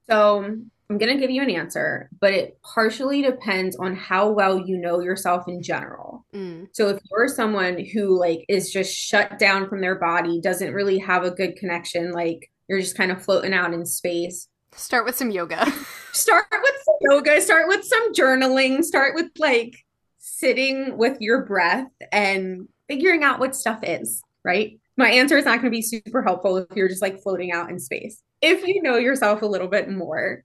[0.08, 4.58] So I'm going to give you an answer, but it partially depends on how well
[4.58, 6.26] you know yourself in general.
[6.34, 6.66] Mm.
[6.72, 10.98] So if you're someone who like is just shut down from their body, doesn't really
[10.98, 15.16] have a good connection, like you're just kind of floating out in space, Start with
[15.16, 15.66] some yoga.
[16.12, 19.74] start with some yoga, start with some journaling, start with like
[20.18, 24.78] sitting with your breath and figuring out what stuff is, right?
[24.96, 27.70] My answer is not going to be super helpful if you're just like floating out
[27.70, 28.22] in space.
[28.42, 30.44] If you know yourself a little bit more,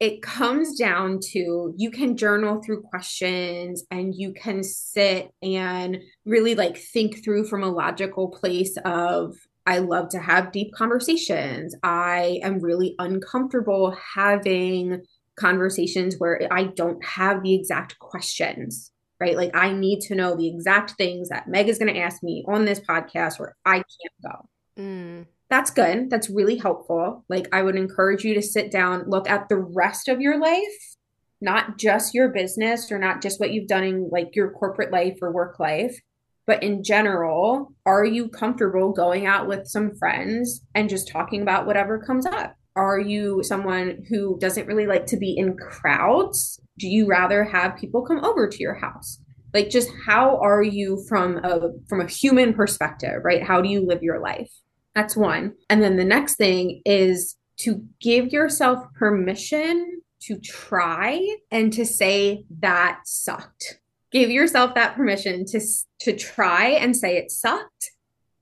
[0.00, 6.54] it comes down to you can journal through questions and you can sit and really
[6.54, 9.34] like think through from a logical place of
[9.68, 11.74] I love to have deep conversations.
[11.82, 15.02] I am really uncomfortable having
[15.36, 18.92] conversations where I don't have the exact questions.
[19.20, 19.36] right?
[19.36, 22.44] Like I need to know the exact things that Meg is going to ask me
[22.48, 24.48] on this podcast where I can't go.
[24.82, 25.26] Mm.
[25.50, 26.08] That's good.
[26.08, 27.24] That's really helpful.
[27.28, 30.96] Like I would encourage you to sit down, look at the rest of your life,
[31.42, 35.18] not just your business or not just what you've done in like your corporate life
[35.20, 36.00] or work life,
[36.48, 41.66] but in general, are you comfortable going out with some friends and just talking about
[41.66, 42.54] whatever comes up?
[42.74, 46.58] Are you someone who doesn't really like to be in crowds?
[46.78, 49.20] Do you rather have people come over to your house?
[49.52, 53.42] Like just how are you from a from a human perspective, right?
[53.42, 54.50] How do you live your life?
[54.94, 55.52] That's one.
[55.68, 62.46] And then the next thing is to give yourself permission to try and to say
[62.60, 63.80] that sucked.
[64.10, 65.60] Give yourself that permission to
[66.00, 67.90] to try and say it sucked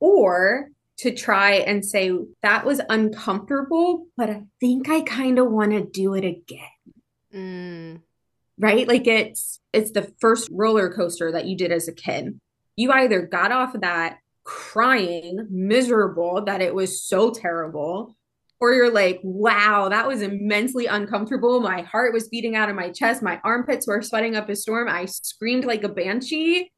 [0.00, 5.72] or to try and say that was uncomfortable, but I think I kind of want
[5.72, 6.60] to do it again.
[7.34, 8.00] Mm.
[8.58, 8.88] Right?
[8.88, 12.40] Like it's it's the first roller coaster that you did as a kid.
[12.76, 18.15] You either got off of that crying, miserable that it was so terrible,
[18.60, 21.60] or you're like, wow, that was immensely uncomfortable.
[21.60, 23.22] My heart was beating out of my chest.
[23.22, 24.88] My armpits were sweating up a storm.
[24.88, 26.72] I screamed like a banshee.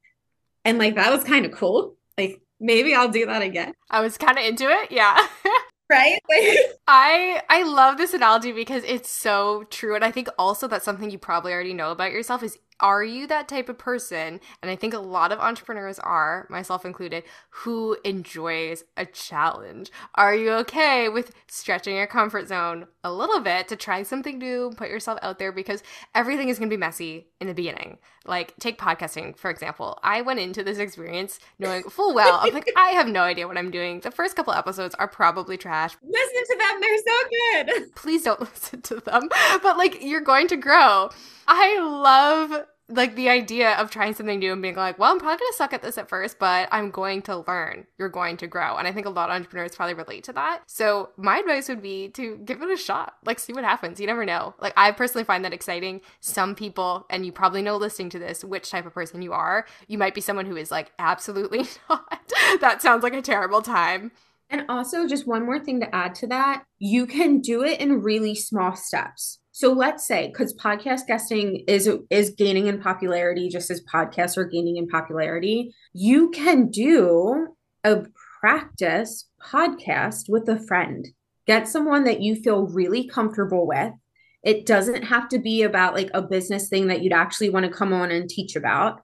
[0.64, 1.96] And like, that was kind of cool.
[2.16, 3.74] Like, maybe I'll do that again.
[3.90, 4.90] I was kind of into it.
[4.90, 5.16] Yeah.
[5.90, 6.18] right?
[6.28, 10.84] Like, I I love this analogy because it's so true and I think also that's
[10.84, 14.40] something you probably already know about yourself is are you that type of person?
[14.62, 19.90] And I think a lot of entrepreneurs are, myself included, who enjoys a challenge.
[20.14, 24.72] Are you okay with stretching your comfort zone a little bit to try something new,
[24.76, 25.82] put yourself out there because
[26.14, 27.98] everything is going to be messy in the beginning?
[28.26, 29.98] Like, take podcasting, for example.
[30.02, 33.56] I went into this experience knowing full well, I'm like, I have no idea what
[33.56, 34.00] I'm doing.
[34.00, 35.96] The first couple episodes are probably trash.
[36.02, 37.94] Listen to them, they're so good.
[37.94, 39.28] Please don't listen to them.
[39.62, 41.10] But, like, you're going to grow.
[41.48, 45.38] I love like the idea of trying something new and being like, well, I'm probably
[45.38, 47.86] going to suck at this at first, but I'm going to learn.
[47.98, 48.76] You're going to grow.
[48.76, 50.62] And I think a lot of entrepreneurs probably relate to that.
[50.66, 53.14] So my advice would be to give it a shot.
[53.24, 54.00] Like, see what happens.
[54.00, 54.54] You never know.
[54.58, 56.00] Like, I personally find that exciting.
[56.20, 59.66] Some people, and you probably know listening to this, which type of person you are.
[59.86, 62.32] You might be someone who is like, absolutely not.
[62.60, 64.12] that sounds like a terrible time.
[64.50, 68.02] And also, just one more thing to add to that you can do it in
[68.02, 69.40] really small steps.
[69.58, 74.44] So let's say because podcast guesting is is gaining in popularity just as podcasts are
[74.44, 78.04] gaining in popularity, you can do a
[78.38, 81.08] practice podcast with a friend.
[81.48, 83.94] Get someone that you feel really comfortable with.
[84.44, 87.72] It doesn't have to be about like a business thing that you'd actually want to
[87.72, 89.00] come on and teach about,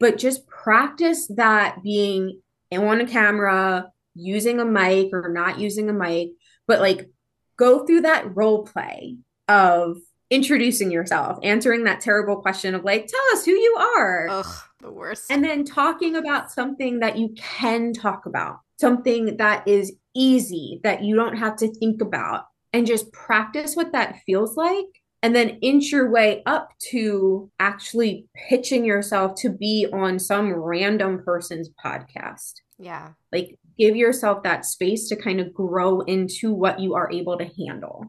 [0.00, 2.40] but just practice that being
[2.72, 6.30] on a camera, using a mic or not using a mic,
[6.66, 7.08] but like
[7.56, 9.98] go through that role play of
[10.30, 14.28] introducing yourself, answering that terrible question of like, tell us who you are.
[14.28, 15.30] Ugh, the worst.
[15.30, 21.04] And then talking about something that you can talk about, something that is easy that
[21.04, 24.86] you don't have to think about, and just practice what that feels like.
[25.22, 31.22] And then inch your way up to actually pitching yourself to be on some random
[31.24, 32.54] person's podcast.
[32.78, 33.12] Yeah.
[33.32, 37.50] Like give yourself that space to kind of grow into what you are able to
[37.58, 38.04] handle.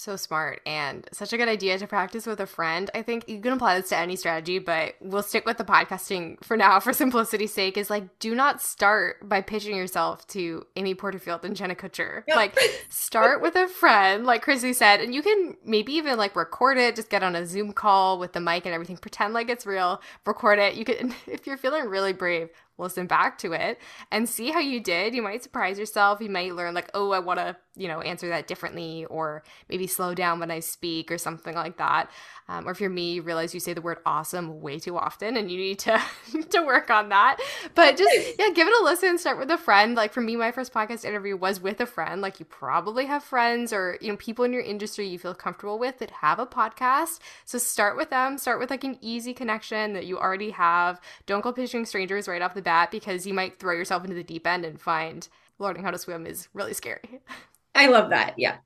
[0.00, 2.88] So smart and such a good idea to practice with a friend.
[2.94, 6.42] I think you can apply this to any strategy, but we'll stick with the podcasting
[6.42, 7.76] for now for simplicity's sake.
[7.76, 12.22] Is like, do not start by pitching yourself to Amy Porterfield and Jenna Kutcher.
[12.28, 12.34] Yep.
[12.34, 12.58] Like,
[12.88, 16.96] start with a friend, like Chrissy said, and you can maybe even like record it,
[16.96, 20.00] just get on a Zoom call with the mic and everything, pretend like it's real,
[20.24, 20.76] record it.
[20.76, 22.48] You can, if you're feeling really brave,
[22.80, 23.78] listen back to it
[24.10, 25.14] and see how you did.
[25.14, 26.20] You might surprise yourself.
[26.20, 29.86] You might learn, like, oh, I want to, you know, answer that differently, or maybe
[29.86, 32.10] slow down when I speak, or something like that.
[32.50, 35.36] Um, or if you're me, you realize you say the word awesome way too often
[35.36, 36.02] and you need to
[36.50, 37.36] to work on that.
[37.76, 39.18] But just yeah, give it a listen.
[39.18, 39.94] Start with a friend.
[39.94, 42.20] Like for me, my first podcast interview was with a friend.
[42.20, 45.78] Like you probably have friends or you know people in your industry you feel comfortable
[45.78, 47.20] with that have a podcast.
[47.44, 48.36] So start with them.
[48.36, 51.00] Start with like an easy connection that you already have.
[51.26, 54.24] Don't go pitching strangers right off the bat because you might throw yourself into the
[54.24, 55.28] deep end and find
[55.58, 57.20] learning how to swim is really scary.
[57.74, 58.38] I love that.
[58.38, 58.56] Yeah.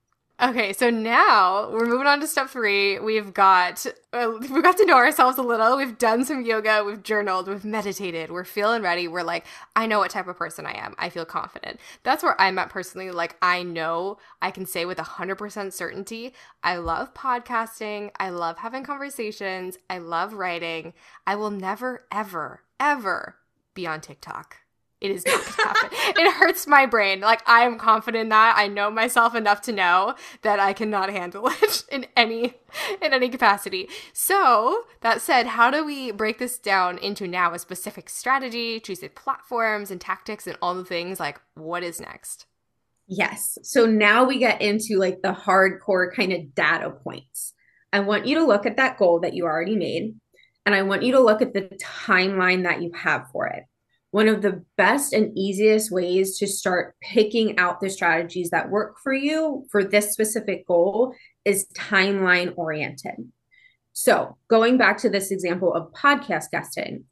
[0.43, 2.99] Okay, so now we're moving on to step three.
[2.99, 5.77] We've got uh, we got to know ourselves a little.
[5.77, 6.83] We've done some yoga.
[6.85, 7.47] We've journaled.
[7.47, 8.33] We've meditated.
[8.33, 9.07] We're feeling ready.
[9.07, 9.47] We're like,
[9.77, 10.97] I know what type of person I am.
[10.99, 11.79] I feel confident.
[12.03, 13.13] That's where I'm at personally.
[13.13, 16.35] Like, I know I can say with hundred percent certainty,
[16.65, 18.11] I love podcasting.
[18.19, 19.79] I love having conversations.
[19.89, 20.95] I love writing.
[21.29, 23.37] I will never, ever, ever
[23.75, 24.57] be on TikTok
[25.01, 25.91] It is not going to happen.
[26.27, 27.21] it hurts my brain.
[27.21, 28.55] Like I am confident in that.
[28.57, 32.55] I know myself enough to know that I cannot handle it in any
[33.03, 33.89] in any capacity.
[34.13, 39.01] So, that said, how do we break this down into now a specific strategy, choose
[39.01, 42.47] the platforms and tactics and all the things like what is next?
[43.07, 43.59] Yes.
[43.63, 47.53] So now we get into like the hardcore kind of data points.
[47.93, 50.15] I want you to look at that goal that you already made
[50.67, 53.65] and I want you to look at the timeline that you have for it
[54.15, 58.95] one of the best and easiest ways to start picking out the strategies that work
[59.03, 61.13] for you for this specific goal
[61.45, 63.33] is timeline oriented.
[63.93, 67.07] So, going back to this example of podcast guesting,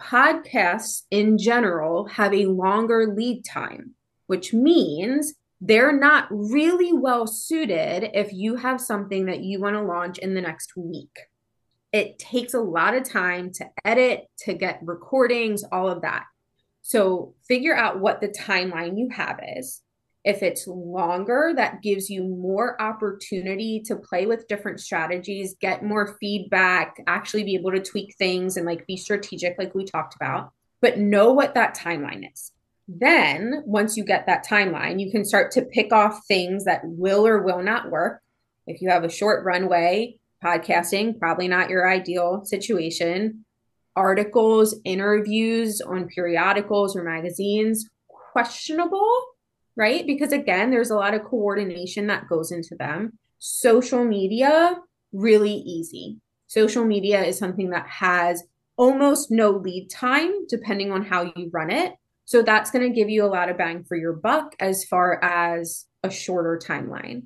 [0.00, 3.94] podcasts in general have a longer lead time,
[4.26, 9.82] which means they're not really well suited if you have something that you want to
[9.82, 11.16] launch in the next week.
[11.92, 16.24] It takes a lot of time to edit, to get recordings, all of that.
[16.82, 19.82] So figure out what the timeline you have is.
[20.22, 26.18] If it's longer, that gives you more opportunity to play with different strategies, get more
[26.20, 30.52] feedback, actually be able to tweak things and like be strategic, like we talked about,
[30.82, 32.52] but know what that timeline is.
[32.86, 37.26] Then, once you get that timeline, you can start to pick off things that will
[37.26, 38.20] or will not work.
[38.66, 43.44] If you have a short runway, podcasting, probably not your ideal situation
[43.96, 49.22] articles, interviews on periodicals or magazines, questionable,
[49.76, 50.06] right?
[50.06, 53.18] Because again, there's a lot of coordination that goes into them.
[53.38, 54.76] Social media,
[55.12, 56.18] really easy.
[56.46, 58.42] Social media is something that has
[58.76, 61.94] almost no lead time depending on how you run it.
[62.24, 65.22] So that's going to give you a lot of bang for your buck as far
[65.22, 67.24] as a shorter timeline.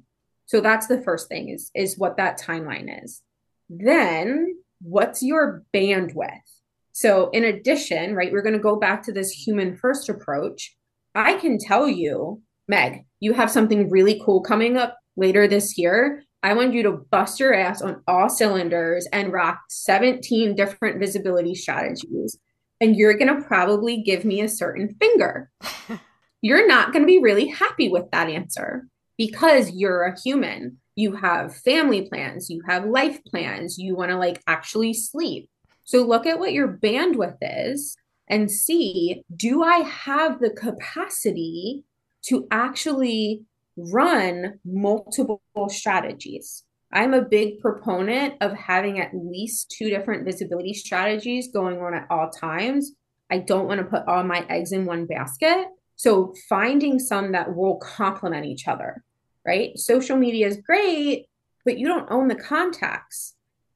[0.55, 3.23] So that's the first thing is is what that timeline is.
[3.69, 6.47] Then what's your bandwidth?
[6.93, 10.77] So, in addition, right, we're going to go back to this human first approach.
[11.13, 16.23] I can tell you, Meg, you have something really cool coming up later this year.
[16.45, 21.57] I want you to bust your ass on all cylinders and rock 17 different visibility
[21.57, 22.39] strategies.
[22.81, 25.51] And you're going to probably give me a certain finger.
[26.43, 28.87] you're not going to be really happy with that answer
[29.17, 30.79] because you're a human.
[30.97, 35.49] You have family plans, you have life plans, you want to like actually sleep
[35.85, 37.97] so look at what your bandwidth is
[38.29, 41.85] and see do I have the capacity
[42.27, 43.43] to actually
[43.77, 46.65] run multiple strategies?
[46.91, 52.07] I'm a big proponent of having at least two different visibility strategies going on at
[52.09, 52.93] all times.
[53.31, 55.67] I don't want to put all my eggs in one basket.
[55.97, 59.05] So finding some that will complement each other,
[59.47, 59.79] right?
[59.79, 61.27] Social media is great,
[61.65, 63.35] but you don't own the contacts.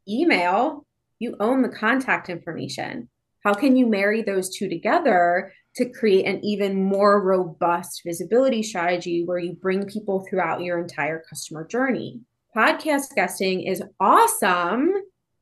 [0.08, 0.86] Email
[1.18, 3.08] you own the contact information.
[3.44, 9.24] How can you marry those two together to create an even more robust visibility strategy
[9.24, 12.20] where you bring people throughout your entire customer journey?
[12.56, 14.92] Podcast guesting is awesome,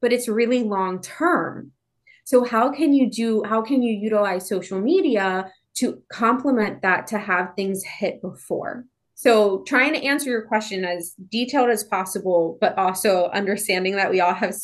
[0.00, 1.72] but it's really long term.
[2.24, 7.18] So how can you do how can you utilize social media to complement that to
[7.18, 8.84] have things hit before?
[9.14, 14.20] So, trying to answer your question as detailed as possible, but also understanding that we
[14.20, 14.54] all have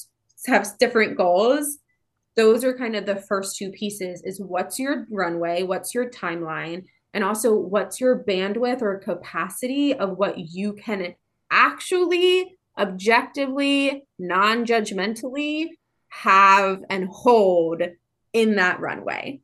[0.47, 1.79] have different goals
[2.35, 6.85] those are kind of the first two pieces is what's your runway what's your timeline
[7.15, 11.15] and also what's your bandwidth or capacity of what you can
[11.51, 15.69] actually objectively non-judgmentally
[16.09, 17.83] have and hold
[18.33, 19.41] in that runway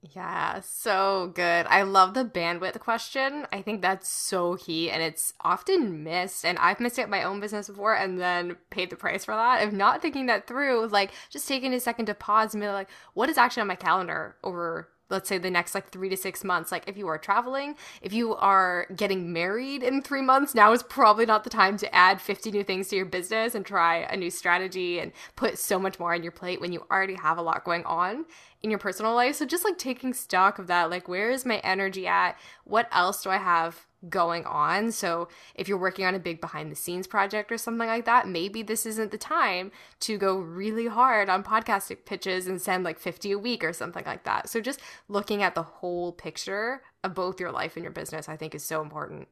[0.00, 1.66] yeah, so good.
[1.66, 3.46] I love the bandwidth question.
[3.52, 6.44] I think that's so key and it's often missed.
[6.44, 9.66] And I've missed it my own business before and then paid the price for that.
[9.66, 12.88] Of not thinking that through, like just taking a second to pause and be like,
[13.14, 16.44] what is actually on my calendar over let's say the next like three to six
[16.44, 20.72] months like if you are traveling if you are getting married in three months now
[20.72, 23.96] is probably not the time to add 50 new things to your business and try
[23.96, 27.38] a new strategy and put so much more on your plate when you already have
[27.38, 28.26] a lot going on
[28.62, 31.58] in your personal life so just like taking stock of that like where is my
[31.58, 34.92] energy at what else do i have going on.
[34.92, 38.28] So if you're working on a big behind the scenes project or something like that,
[38.28, 42.98] maybe this isn't the time to go really hard on podcast pitches and send like
[42.98, 44.48] 50 a week or something like that.
[44.48, 48.36] So just looking at the whole picture of both your life and your business, I
[48.36, 49.28] think is so important.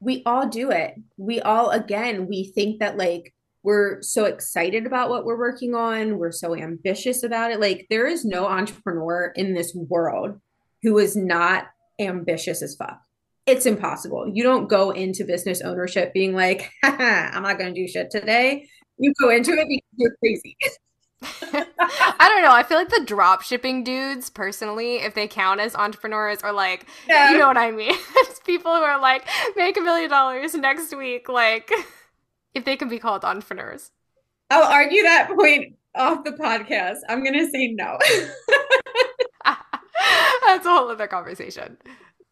[0.00, 0.96] We all do it.
[1.16, 3.32] We all, again, we think that like
[3.64, 6.18] we're so excited about what we're working on.
[6.18, 7.58] We're so ambitious about it.
[7.58, 10.40] Like there is no entrepreneur in this world
[10.82, 11.66] who is not
[11.98, 13.00] ambitious as fuck
[13.46, 14.30] it's impossible.
[14.32, 18.68] You don't go into business ownership being like, I'm not going to do shit today.
[18.98, 20.56] You go into it because you're crazy.
[21.80, 22.52] I don't know.
[22.52, 26.86] I feel like the drop shipping dudes, personally, if they count as entrepreneurs, are like,
[27.08, 27.32] yeah.
[27.32, 27.94] you know what I mean?
[28.16, 31.28] it's people who are like, make a million dollars next week.
[31.28, 31.70] Like,
[32.54, 33.90] if they can be called entrepreneurs.
[34.50, 36.98] I'll argue that point off the podcast.
[37.08, 37.98] I'm going to say no.
[40.46, 41.78] That's a whole other conversation.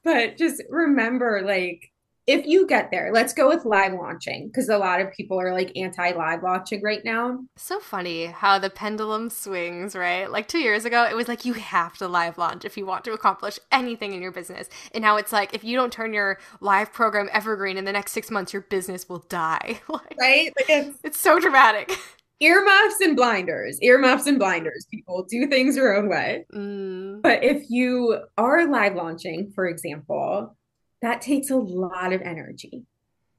[0.04, 1.91] But just remember, like,
[2.26, 5.52] if you get there, let's go with live launching because a lot of people are
[5.52, 7.40] like anti live launching right now.
[7.56, 10.30] So funny how the pendulum swings, right?
[10.30, 13.04] Like two years ago, it was like you have to live launch if you want
[13.04, 14.68] to accomplish anything in your business.
[14.92, 18.12] And now it's like if you don't turn your live program evergreen in the next
[18.12, 19.80] six months, your business will die.
[19.88, 20.52] like, right?
[20.56, 21.92] Like it's, it's so dramatic.
[22.38, 24.86] Earmuffs and blinders, earmuffs and blinders.
[24.90, 26.44] People do things your own way.
[26.52, 27.22] Mm.
[27.22, 30.56] But if you are live launching, for example,
[31.02, 32.84] that takes a lot of energy.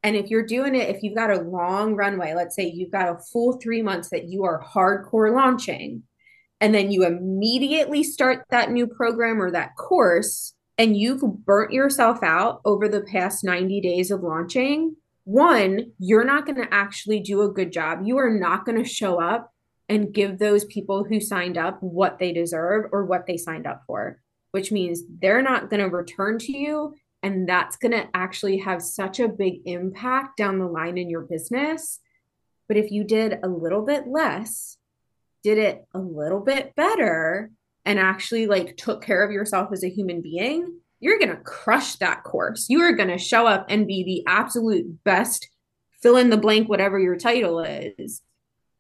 [0.04, 3.10] And if you're doing it, if you've got a long runway, let's say you've got
[3.10, 6.04] a full three months that you are hardcore launching,
[6.60, 12.22] and then you immediately start that new program or that course, and you've burnt yourself
[12.22, 17.42] out over the past 90 days of launching, one, you're not going to actually do
[17.42, 18.00] a good job.
[18.04, 19.54] You are not going to show up
[19.88, 23.84] and give those people who signed up what they deserve or what they signed up
[23.88, 24.20] for,
[24.52, 28.82] which means they're not going to return to you and that's going to actually have
[28.82, 32.00] such a big impact down the line in your business.
[32.68, 34.78] But if you did a little bit less,
[35.42, 37.50] did it a little bit better,
[37.86, 41.96] and actually like took care of yourself as a human being, you're going to crush
[41.96, 42.68] that course.
[42.70, 45.50] You are going to show up and be the absolute best,
[46.02, 48.22] fill in the blank, whatever your title is.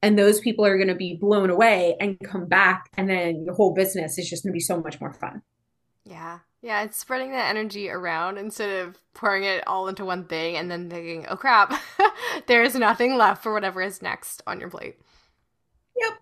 [0.01, 2.89] And those people are going to be blown away and come back.
[2.97, 5.41] And then your whole business is just going to be so much more fun.
[6.05, 6.39] Yeah.
[6.63, 10.71] Yeah, it's spreading that energy around instead of pouring it all into one thing and
[10.71, 11.73] then thinking, oh crap,
[12.47, 14.97] there's nothing left for whatever is next on your plate.
[15.99, 16.13] Yep.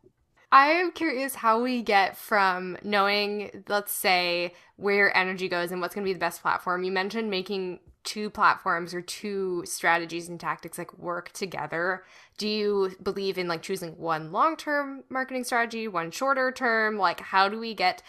[0.51, 5.79] I am curious how we get from knowing, let's say, where your energy goes and
[5.79, 6.83] what's going to be the best platform.
[6.83, 12.03] You mentioned making two platforms or two strategies and tactics like work together.
[12.39, 16.97] Do you believe in like choosing one long term marketing strategy, one shorter term?
[16.97, 18.01] Like, how do we get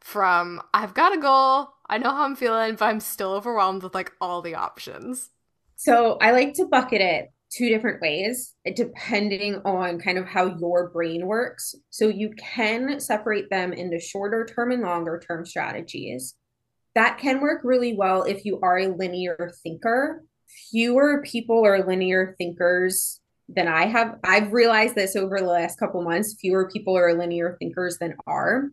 [0.00, 3.94] from I've got a goal, I know how I'm feeling, but I'm still overwhelmed with
[3.94, 5.30] like all the options.
[5.76, 10.56] So I like to bucket it two different ways eh, depending on kind of how
[10.58, 11.74] your brain works.
[11.90, 16.34] So you can separate them into shorter term and longer term strategies.
[16.94, 20.24] That can work really well if you are a linear thinker.
[20.70, 24.16] Fewer people are linear thinkers than I have.
[24.24, 26.36] I've realized this over the last couple months.
[26.40, 28.64] Fewer people are linear thinkers than are.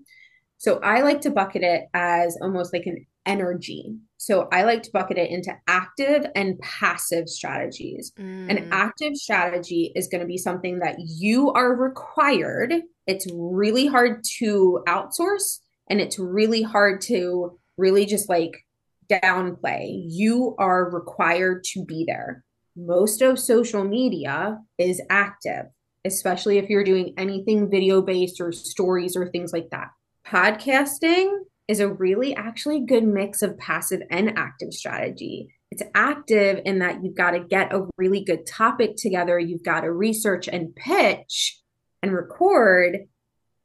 [0.66, 3.98] So I like to bucket it as almost like an energy.
[4.18, 8.12] So I like to bucket it into active and passive strategies.
[8.18, 8.50] Mm.
[8.50, 12.74] An active strategy is going to be something that you are required.
[13.06, 18.66] It's really hard to outsource and it's really hard to really just like
[19.08, 20.04] downplay.
[20.08, 22.44] You are required to be there.
[22.76, 25.68] Most of social media is active,
[26.06, 29.90] especially if you're doing anything video based or stories or things like that
[30.26, 31.32] podcasting
[31.68, 35.50] is a really actually good mix of passive and active strategy.
[35.72, 39.82] It's active in that you've got to get a really good topic together, you've got
[39.82, 41.60] to research and pitch
[42.02, 43.08] and record,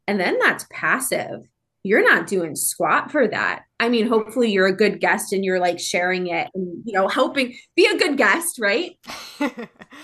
[0.06, 1.42] and then that's passive.
[1.82, 3.62] You're not doing squat for that.
[3.78, 7.08] I mean, hopefully you're a good guest and you're like sharing it and you know
[7.08, 8.98] helping be a good guest, right?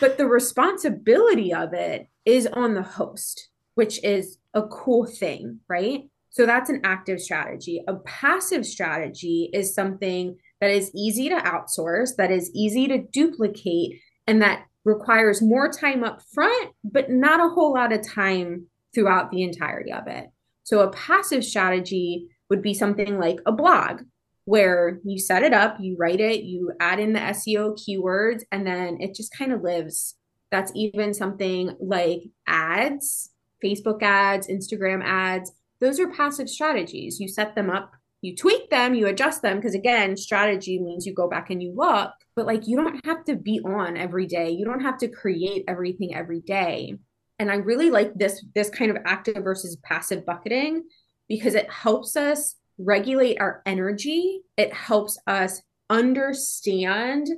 [0.01, 6.05] but the responsibility of it is on the host, which is a cool thing, right?
[6.37, 7.83] So that's an active strategy.
[7.89, 13.99] A passive strategy is something that is easy to outsource, that is easy to duplicate,
[14.27, 19.31] and that requires more time up front, but not a whole lot of time throughout
[19.31, 20.27] the entirety of it.
[20.65, 24.03] So a passive strategy would be something like a blog
[24.45, 28.67] where you set it up, you write it, you add in the SEO keywords, and
[28.67, 30.17] then it just kind of lives.
[30.51, 33.31] That's even something like ads,
[33.65, 35.51] Facebook ads, Instagram ads
[35.81, 37.21] those are passive strategies.
[37.21, 39.57] You set them up, you tweak them, you adjust them.
[39.57, 43.25] Because again, strategy means you go back and you look, but like you don't have
[43.25, 44.51] to be on every day.
[44.51, 46.95] You don't have to create everything every day.
[47.39, 50.85] And I really like this this kind of active versus passive bucketing
[51.29, 54.41] because it helps us regulate our energy.
[54.57, 55.61] It helps us
[55.91, 57.29] understand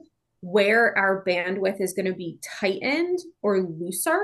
[0.41, 4.23] where our bandwidth is going to be tightened or looser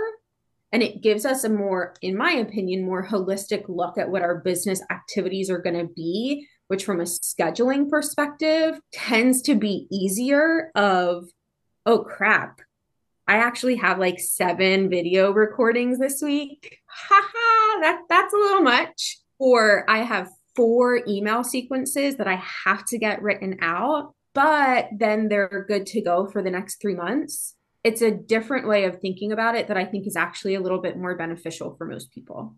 [0.74, 4.40] and it gives us a more in my opinion more holistic look at what our
[4.40, 10.70] business activities are going to be which from a scheduling perspective tends to be easier
[10.74, 11.24] of
[11.86, 12.60] oh crap
[13.26, 16.78] I actually have like seven video recordings this week.
[16.86, 19.18] Haha, that that's a little much.
[19.38, 25.28] Or I have four email sequences that I have to get written out, but then
[25.28, 27.54] they're good to go for the next three months.
[27.84, 30.80] It's a different way of thinking about it that I think is actually a little
[30.80, 32.56] bit more beneficial for most people.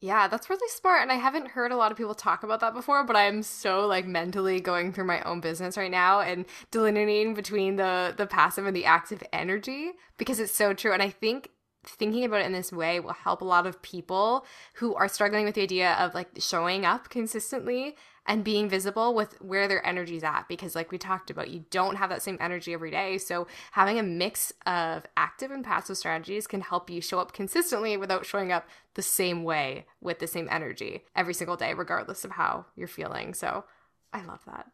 [0.00, 1.00] Yeah, that's really smart.
[1.02, 3.86] And I haven't heard a lot of people talk about that before, but I'm so
[3.86, 8.66] like mentally going through my own business right now and delineating between the the passive
[8.66, 10.92] and the active energy because it's so true.
[10.92, 11.50] And I think
[11.88, 15.44] thinking about it in this way will help a lot of people who are struggling
[15.44, 20.24] with the idea of like showing up consistently and being visible with where their energy's
[20.24, 20.48] at.
[20.48, 23.18] Because like we talked about you don't have that same energy every day.
[23.18, 27.96] So having a mix of active and passive strategies can help you show up consistently
[27.96, 32.32] without showing up the same way with the same energy every single day regardless of
[32.32, 33.34] how you're feeling.
[33.34, 33.64] So
[34.12, 34.66] i love that.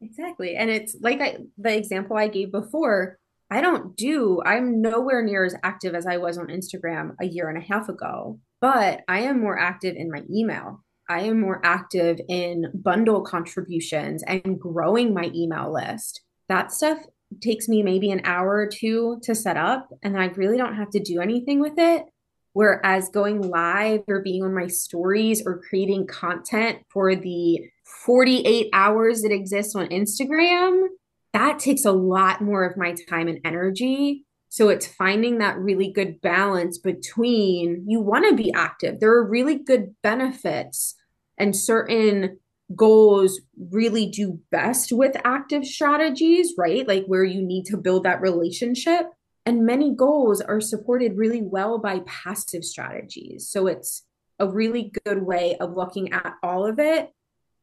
[0.00, 0.56] Exactly.
[0.56, 3.18] And it's like I, the example i gave before
[3.50, 7.48] I don't do, I'm nowhere near as active as I was on Instagram a year
[7.48, 10.84] and a half ago, but I am more active in my email.
[11.08, 16.20] I am more active in bundle contributions and growing my email list.
[16.50, 16.98] That stuff
[17.40, 20.90] takes me maybe an hour or two to set up, and I really don't have
[20.90, 22.04] to do anything with it.
[22.52, 27.70] Whereas going live or being on my stories or creating content for the
[28.04, 30.88] 48 hours that exists on Instagram,
[31.32, 34.24] that takes a lot more of my time and energy.
[34.48, 38.98] So it's finding that really good balance between you want to be active.
[38.98, 40.94] There are really good benefits
[41.36, 42.38] and certain
[42.74, 46.86] goals really do best with active strategies, right?
[46.86, 49.06] Like where you need to build that relationship.
[49.46, 53.48] And many goals are supported really well by passive strategies.
[53.48, 54.04] So it's
[54.38, 57.10] a really good way of looking at all of it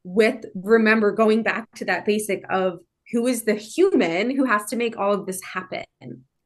[0.03, 2.79] with remember going back to that basic of
[3.11, 5.85] who is the human who has to make all of this happen.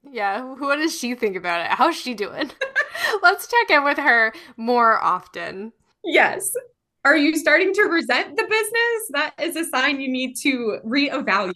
[0.03, 1.71] Yeah, what does she think about it?
[1.71, 2.51] How's she doing?
[3.23, 5.73] Let's check in with her more often.
[6.03, 6.51] Yes.
[7.05, 9.09] Are you starting to resent the business?
[9.11, 11.53] That is a sign you need to reevaluate.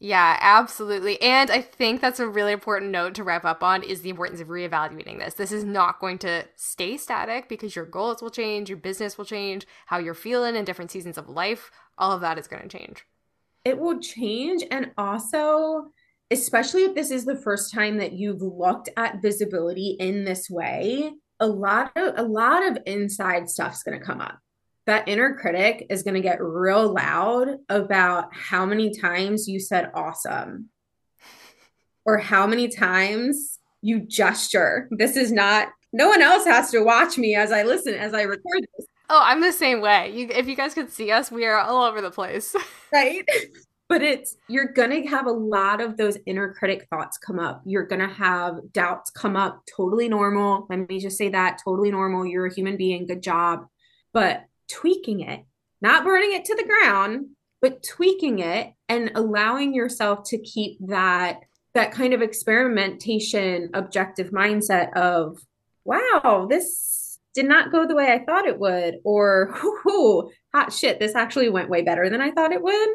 [0.00, 1.20] Yeah, absolutely.
[1.20, 4.40] And I think that's a really important note to wrap up on is the importance
[4.40, 5.34] of reevaluating this.
[5.34, 9.24] This is not going to stay static because your goals will change, your business will
[9.24, 12.78] change, how you're feeling in different seasons of life, all of that is going to
[12.78, 13.04] change
[13.64, 14.64] it will change.
[14.70, 15.90] And also,
[16.30, 21.12] especially if this is the first time that you've looked at visibility in this way,
[21.40, 24.38] a lot of a lot of inside stuff's going to come up.
[24.86, 29.90] That inner critic is going to get real loud about how many times you said
[29.94, 30.70] awesome
[32.04, 34.88] or how many times you gesture.
[34.90, 38.22] This is not no one else has to watch me as I listen as I
[38.22, 38.86] record this.
[39.10, 40.12] Oh, I'm the same way.
[40.12, 42.54] You, if you guys could see us, we are all over the place.
[42.92, 43.26] right?
[43.88, 47.62] But it's, you're going to have a lot of those inner critic thoughts come up.
[47.64, 49.62] You're going to have doubts come up.
[49.74, 50.66] Totally normal.
[50.68, 52.26] Let me just say that totally normal.
[52.26, 53.06] You're a human being.
[53.06, 53.66] Good job.
[54.12, 55.44] But tweaking it,
[55.80, 57.28] not burning it to the ground,
[57.62, 61.40] but tweaking it and allowing yourself to keep that
[61.74, 65.38] that kind of experimentation objective mindset of
[65.84, 66.97] wow this
[67.38, 71.48] did not go the way I thought it would, or hoo hot shit, this actually
[71.48, 72.88] went way better than I thought it would.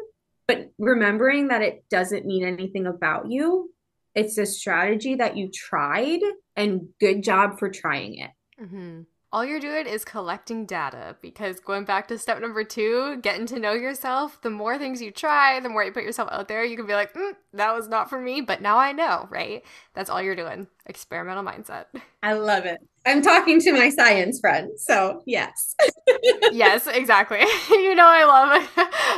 [0.46, 3.70] But remembering that it doesn't mean anything about you,
[4.14, 6.20] it's a strategy that you tried,
[6.56, 8.30] and good job for trying it.
[8.62, 13.46] Mm-hmm all you're doing is collecting data because going back to step number two, getting
[13.46, 16.64] to know yourself, the more things you try, the more you put yourself out there,
[16.64, 19.64] you can be like, mm, that was not for me, but now I know, right?
[19.92, 20.68] That's all you're doing.
[20.86, 21.86] Experimental mindset.
[22.22, 22.78] I love it.
[23.06, 25.76] I'm talking to my science friend, so yes.
[26.52, 27.38] yes, exactly.
[27.70, 28.68] you know, I love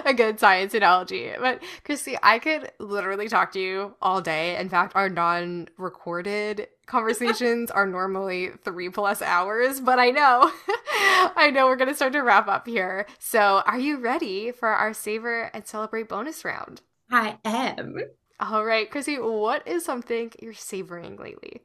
[0.04, 1.30] a, a good science analogy.
[1.38, 4.56] But Chrissy, I could literally talk to you all day.
[4.56, 10.50] In fact, our non recorded conversations are normally three plus hours, but I know,
[11.36, 13.06] I know we're going to start to wrap up here.
[13.20, 16.82] So, are you ready for our savor and celebrate bonus round?
[17.10, 17.98] I am.
[18.40, 21.62] All right, Chrissy, what is something you're savoring lately?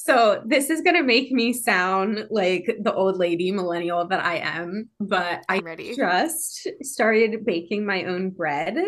[0.00, 4.36] So, this is going to make me sound like the old lady millennial that I
[4.36, 5.96] am, but I ready.
[5.96, 8.78] just started baking my own bread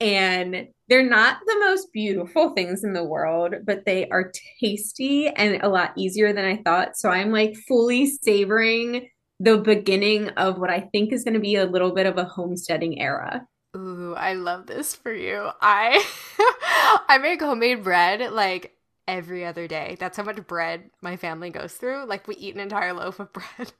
[0.00, 4.30] and they're not the most beautiful things in the world, but they are
[4.60, 6.94] tasty and a lot easier than I thought.
[6.94, 9.08] So I'm like fully savoring
[9.40, 12.24] the beginning of what I think is going to be a little bit of a
[12.24, 13.46] homesteading era.
[13.74, 15.48] Ooh, I love this for you.
[15.62, 16.04] I
[17.08, 18.76] I make homemade bread like
[19.10, 19.96] every other day.
[19.98, 22.06] That's how much bread my family goes through.
[22.06, 23.72] Like we eat an entire loaf of bread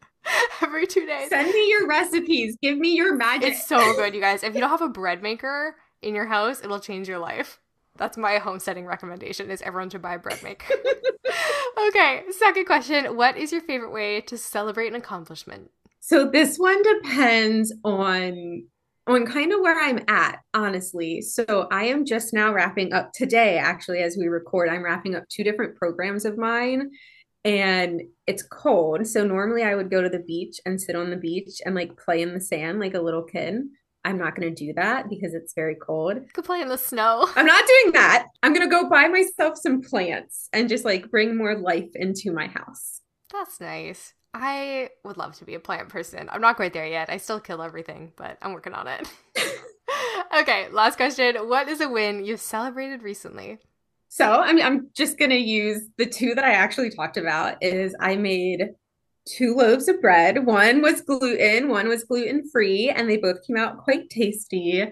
[0.61, 1.29] every 2 days.
[1.29, 2.57] Send me your recipes.
[2.63, 3.51] Give me your magic.
[3.51, 4.43] It's so good, you guys.
[4.43, 7.61] If you don't have a bread maker, in your house, it'll change your life.
[7.97, 10.75] That's my homesteading recommendation is everyone should buy a bread maker.
[11.89, 13.17] okay, second question.
[13.17, 15.71] What is your favorite way to celebrate an accomplishment?
[16.01, 18.65] So this one depends on
[19.07, 21.21] on kind of where I'm at, honestly.
[21.23, 24.69] So I am just now wrapping up today, actually, as we record.
[24.69, 26.91] I'm wrapping up two different programs of mine
[27.45, 29.07] and it's cold.
[29.07, 31.97] So normally I would go to the beach and sit on the beach and like
[31.97, 33.63] play in the sand like a little kid.
[34.05, 36.17] I'm not going to do that because it's very cold.
[36.17, 37.29] You could play in the snow.
[37.37, 38.27] I'm not doing that.
[38.43, 42.33] I'm going to go buy myself some plants and just like bring more life into
[42.33, 43.01] my house.
[43.33, 44.15] That's nice.
[44.33, 46.29] I would love to be a plant person.
[46.31, 47.11] I'm not quite there yet.
[47.11, 49.13] I still kill everything, but I'm working on it.
[50.41, 51.37] okay, last question.
[51.49, 53.59] What is a win you've celebrated recently?
[54.09, 57.63] So I'm I'm just gonna use the two that I actually talked about.
[57.63, 58.71] Is I made
[59.27, 60.47] two loaves of bread.
[60.47, 64.85] One was gluten, one was gluten free, and they both came out quite tasty.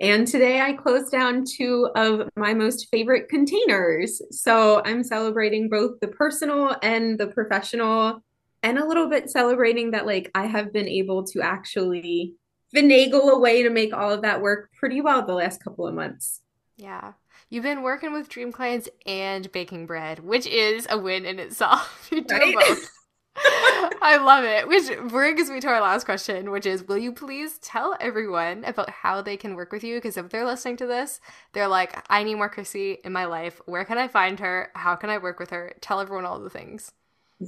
[0.00, 4.20] And today I closed down two of my most favorite containers.
[4.30, 8.22] So I'm celebrating both the personal and the professional
[8.62, 12.34] and a little bit celebrating that like I have been able to actually
[12.74, 15.94] finagle a way to make all of that work pretty well the last couple of
[15.94, 16.40] months.
[16.76, 17.12] Yeah.
[17.50, 22.08] You've been working with dream clients and baking bread, which is a win in itself.
[22.12, 22.54] you right?
[22.54, 22.90] both.
[23.36, 24.68] I love it.
[24.68, 28.90] Which brings me to our last question, which is Will you please tell everyone about
[28.90, 29.96] how they can work with you?
[29.96, 31.20] Because if they're listening to this,
[31.52, 33.60] they're like, I need more Chrissy in my life.
[33.66, 34.70] Where can I find her?
[34.74, 35.74] How can I work with her?
[35.80, 36.92] Tell everyone all the things.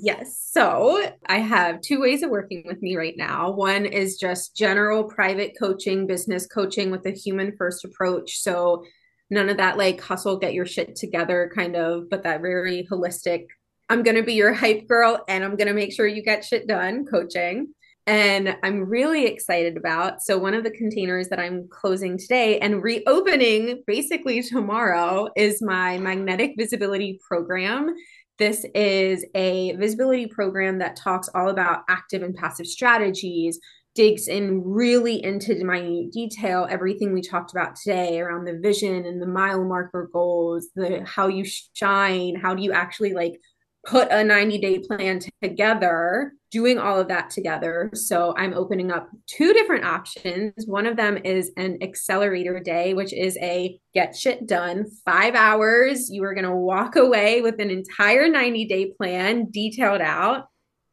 [0.03, 0.49] Yes.
[0.51, 3.51] So I have two ways of working with me right now.
[3.53, 8.39] One is just general private coaching, business coaching with a human first approach.
[8.39, 8.85] So
[9.31, 13.47] none of that like hustle, get your shit together kind of, but that very holistic.
[13.89, 16.45] I'm going to be your hype girl and I'm going to make sure you get
[16.45, 17.73] shit done coaching.
[18.07, 20.23] And I'm really excited about.
[20.23, 25.97] So, one of the containers that I'm closing today and reopening basically tomorrow is my
[25.97, 27.95] magnetic visibility program.
[28.39, 33.61] This is a visibility program that talks all about active and passive strategies,
[33.95, 39.23] digs in really into minute detail everything we talked about today around the vision and
[39.23, 43.41] the mile marker goals, the how you shine, how do you actually like
[43.85, 47.91] put a 90 day plan together, doing all of that together.
[47.95, 50.65] So I'm opening up two different options.
[50.67, 56.11] One of them is an accelerator day, which is a get shit done, five hours.
[56.11, 60.47] You are going to walk away with an entire 90 day plan detailed out.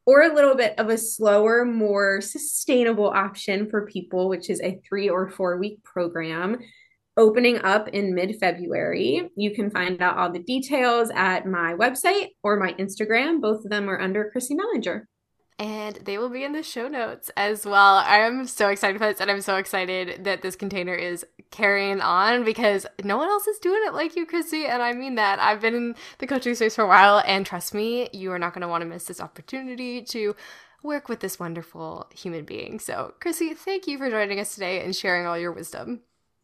[0.08, 4.82] Or a little bit of a slower, more sustainable option for people, which is a
[4.88, 6.58] three or four week program
[7.18, 9.30] opening up in mid February.
[9.36, 13.42] You can find out all the details at my website or my Instagram.
[13.42, 15.04] Both of them are under Chrissy Mellinger.
[15.60, 17.98] And they will be in the show notes as well.
[17.98, 22.02] I am so excited for this, and I'm so excited that this container is carrying
[22.02, 24.66] on because no one else is doing it like you, Chrissy.
[24.66, 25.38] And I mean that.
[25.38, 28.56] I've been in the coaching space for a while, and trust me, you are not
[28.56, 30.36] going to want to miss this opportunity to
[30.82, 32.80] work with this wonderful human being.
[32.80, 36.02] So, Chrissy, thank you for joining us today and sharing all your wisdom.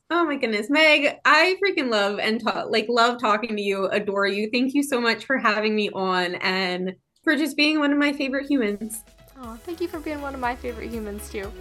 [0.09, 4.25] Oh my goodness, Meg, I freaking love and talk like love talking to you, adore
[4.25, 4.49] you.
[4.53, 6.93] Thank you so much for having me on and
[7.25, 9.03] for just being one of my favorite humans.
[9.41, 11.51] Oh, thank you for being one of my favorite humans too.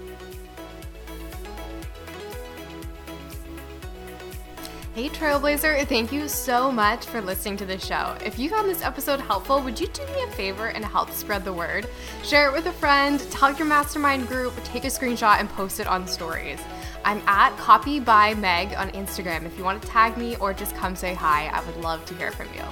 [4.95, 8.17] Hey Trailblazer, thank you so much for listening to the show.
[8.25, 11.45] If you found this episode helpful, would you do me a favor and help spread
[11.45, 11.89] the word?
[12.23, 15.89] Share it with a friend, tell your mastermind group, take a screenshot, and post it
[15.89, 16.61] on stories.
[17.07, 19.47] I'm at Copy by Meg on Instagram.
[19.47, 22.15] If you want to tag me or just come say hi, I would love to
[22.17, 22.65] hear from you.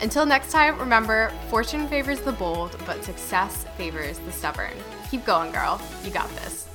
[0.00, 4.72] Until next time, remember fortune favors the bold, but success favors the stubborn.
[5.12, 5.80] Keep going, girl.
[6.02, 6.67] You got this.